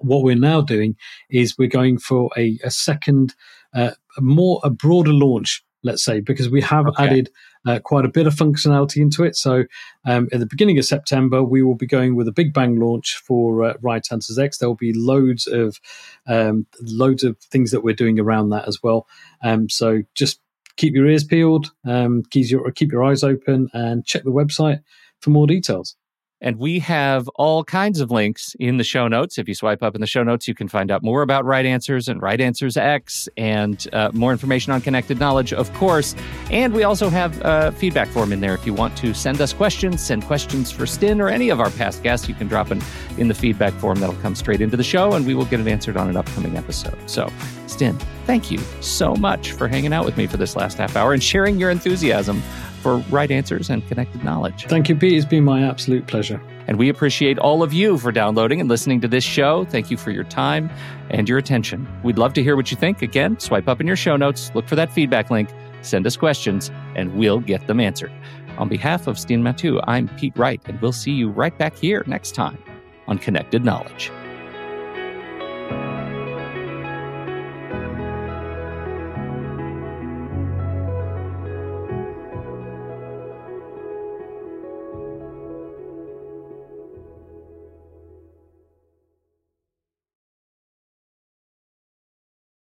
what 0.00 0.22
we're 0.22 0.36
now 0.36 0.60
doing 0.60 0.96
is 1.30 1.58
we're 1.58 1.68
going 1.68 1.98
for 1.98 2.30
a, 2.36 2.58
a 2.64 2.70
second, 2.70 3.34
uh, 3.74 3.92
more 4.18 4.60
a 4.62 4.70
broader 4.70 5.12
launch. 5.12 5.64
Let's 5.84 6.04
say 6.04 6.20
because 6.20 6.50
we 6.50 6.60
have 6.62 6.86
okay. 6.88 7.04
added 7.04 7.30
uh, 7.64 7.78
quite 7.78 8.04
a 8.04 8.08
bit 8.08 8.26
of 8.26 8.34
functionality 8.34 8.96
into 8.96 9.22
it. 9.22 9.36
So 9.36 9.64
um, 10.04 10.28
at 10.32 10.40
the 10.40 10.46
beginning 10.46 10.76
of 10.76 10.84
September, 10.84 11.44
we 11.44 11.62
will 11.62 11.76
be 11.76 11.86
going 11.86 12.16
with 12.16 12.26
a 12.26 12.32
big 12.32 12.52
bang 12.52 12.80
launch 12.80 13.22
for 13.24 13.64
uh, 13.64 13.74
Right 13.80 14.04
Answers 14.10 14.40
X. 14.40 14.58
There 14.58 14.68
will 14.68 14.74
be 14.74 14.92
loads 14.92 15.46
of 15.46 15.78
um, 16.26 16.66
loads 16.80 17.22
of 17.22 17.38
things 17.38 17.70
that 17.70 17.84
we're 17.84 17.94
doing 17.94 18.18
around 18.18 18.48
that 18.48 18.66
as 18.66 18.82
well. 18.82 19.06
Um, 19.44 19.68
so 19.68 20.02
just 20.16 20.40
keep 20.78 20.94
your 20.94 21.06
ears 21.06 21.24
peeled, 21.24 21.70
um, 21.86 22.22
keep 22.30 22.50
your 22.50 22.70
keep 22.72 22.90
your 22.90 23.04
eyes 23.04 23.22
open, 23.22 23.68
and 23.74 24.06
check 24.06 24.24
the 24.24 24.30
website 24.30 24.80
for 25.20 25.30
more 25.30 25.46
details. 25.46 25.96
And 26.40 26.56
we 26.58 26.78
have 26.80 27.28
all 27.34 27.64
kinds 27.64 28.00
of 28.00 28.10
links 28.10 28.54
in 28.60 28.76
the 28.76 28.84
show 28.84 29.08
notes. 29.08 29.38
If 29.38 29.48
you 29.48 29.54
swipe 29.54 29.82
up 29.82 29.94
in 29.94 30.00
the 30.00 30.06
show 30.06 30.22
notes, 30.22 30.46
you 30.46 30.54
can 30.54 30.68
find 30.68 30.90
out 30.90 31.02
more 31.02 31.22
about 31.22 31.44
Right 31.44 31.66
Answers 31.66 32.08
and 32.08 32.22
Right 32.22 32.40
Answers 32.40 32.76
X 32.76 33.28
and 33.36 33.86
uh, 33.92 34.10
more 34.12 34.30
information 34.30 34.72
on 34.72 34.80
connected 34.80 35.18
knowledge, 35.18 35.52
of 35.52 35.72
course. 35.74 36.14
And 36.50 36.72
we 36.72 36.84
also 36.84 37.08
have 37.08 37.40
a 37.42 37.72
feedback 37.72 38.08
form 38.08 38.32
in 38.32 38.40
there. 38.40 38.54
If 38.54 38.64
you 38.66 38.72
want 38.72 38.96
to 38.98 39.14
send 39.14 39.40
us 39.40 39.52
questions, 39.52 40.00
send 40.00 40.24
questions 40.24 40.70
for 40.70 40.86
Stin 40.86 41.20
or 41.20 41.28
any 41.28 41.48
of 41.48 41.60
our 41.60 41.70
past 41.70 42.02
guests, 42.04 42.28
you 42.28 42.34
can 42.34 42.46
drop 42.46 42.70
in, 42.70 42.80
in 43.16 43.26
the 43.26 43.34
feedback 43.34 43.72
form. 43.74 43.98
That'll 43.98 44.14
come 44.16 44.36
straight 44.36 44.60
into 44.60 44.76
the 44.76 44.84
show 44.84 45.14
and 45.14 45.26
we 45.26 45.34
will 45.34 45.46
get 45.46 45.58
it 45.58 45.66
answered 45.66 45.96
on 45.96 46.08
an 46.08 46.16
upcoming 46.16 46.56
episode. 46.56 46.98
So, 47.10 47.32
Stin, 47.66 47.98
thank 48.26 48.50
you 48.50 48.58
so 48.80 49.14
much 49.16 49.52
for 49.52 49.66
hanging 49.66 49.92
out 49.92 50.04
with 50.04 50.16
me 50.16 50.26
for 50.26 50.36
this 50.36 50.54
last 50.54 50.78
half 50.78 50.94
hour 50.94 51.12
and 51.12 51.22
sharing 51.22 51.58
your 51.58 51.70
enthusiasm 51.70 52.42
for 52.78 52.98
right 53.10 53.30
answers 53.30 53.70
and 53.70 53.86
connected 53.88 54.24
knowledge. 54.24 54.66
Thank 54.66 54.88
you, 54.88 54.96
Pete. 54.96 55.14
It's 55.14 55.26
been 55.26 55.44
my 55.44 55.62
absolute 55.62 56.06
pleasure. 56.06 56.40
And 56.66 56.78
we 56.78 56.88
appreciate 56.88 57.38
all 57.38 57.62
of 57.62 57.72
you 57.72 57.96
for 57.96 58.12
downloading 58.12 58.60
and 58.60 58.68
listening 58.68 59.00
to 59.00 59.08
this 59.08 59.24
show. 59.24 59.64
Thank 59.64 59.90
you 59.90 59.96
for 59.96 60.10
your 60.10 60.24
time 60.24 60.70
and 61.10 61.28
your 61.28 61.38
attention. 61.38 61.88
We'd 62.02 62.18
love 62.18 62.34
to 62.34 62.42
hear 62.42 62.56
what 62.56 62.70
you 62.70 62.76
think. 62.76 63.00
Again, 63.00 63.38
swipe 63.40 63.68
up 63.68 63.80
in 63.80 63.86
your 63.86 63.96
show 63.96 64.16
notes, 64.16 64.50
look 64.54 64.68
for 64.68 64.76
that 64.76 64.92
feedback 64.92 65.30
link, 65.30 65.48
send 65.82 66.06
us 66.06 66.16
questions, 66.16 66.70
and 66.94 67.14
we'll 67.14 67.40
get 67.40 67.66
them 67.66 67.80
answered. 67.80 68.12
On 68.58 68.68
behalf 68.68 69.06
of 69.06 69.18
Stin 69.18 69.42
Mattu, 69.42 69.82
I'm 69.86 70.08
Pete 70.18 70.36
Wright, 70.36 70.60
and 70.66 70.80
we'll 70.82 70.92
see 70.92 71.12
you 71.12 71.30
right 71.30 71.56
back 71.56 71.76
here 71.76 72.04
next 72.06 72.32
time 72.32 72.58
on 73.06 73.18
Connected 73.18 73.64
Knowledge. 73.64 74.10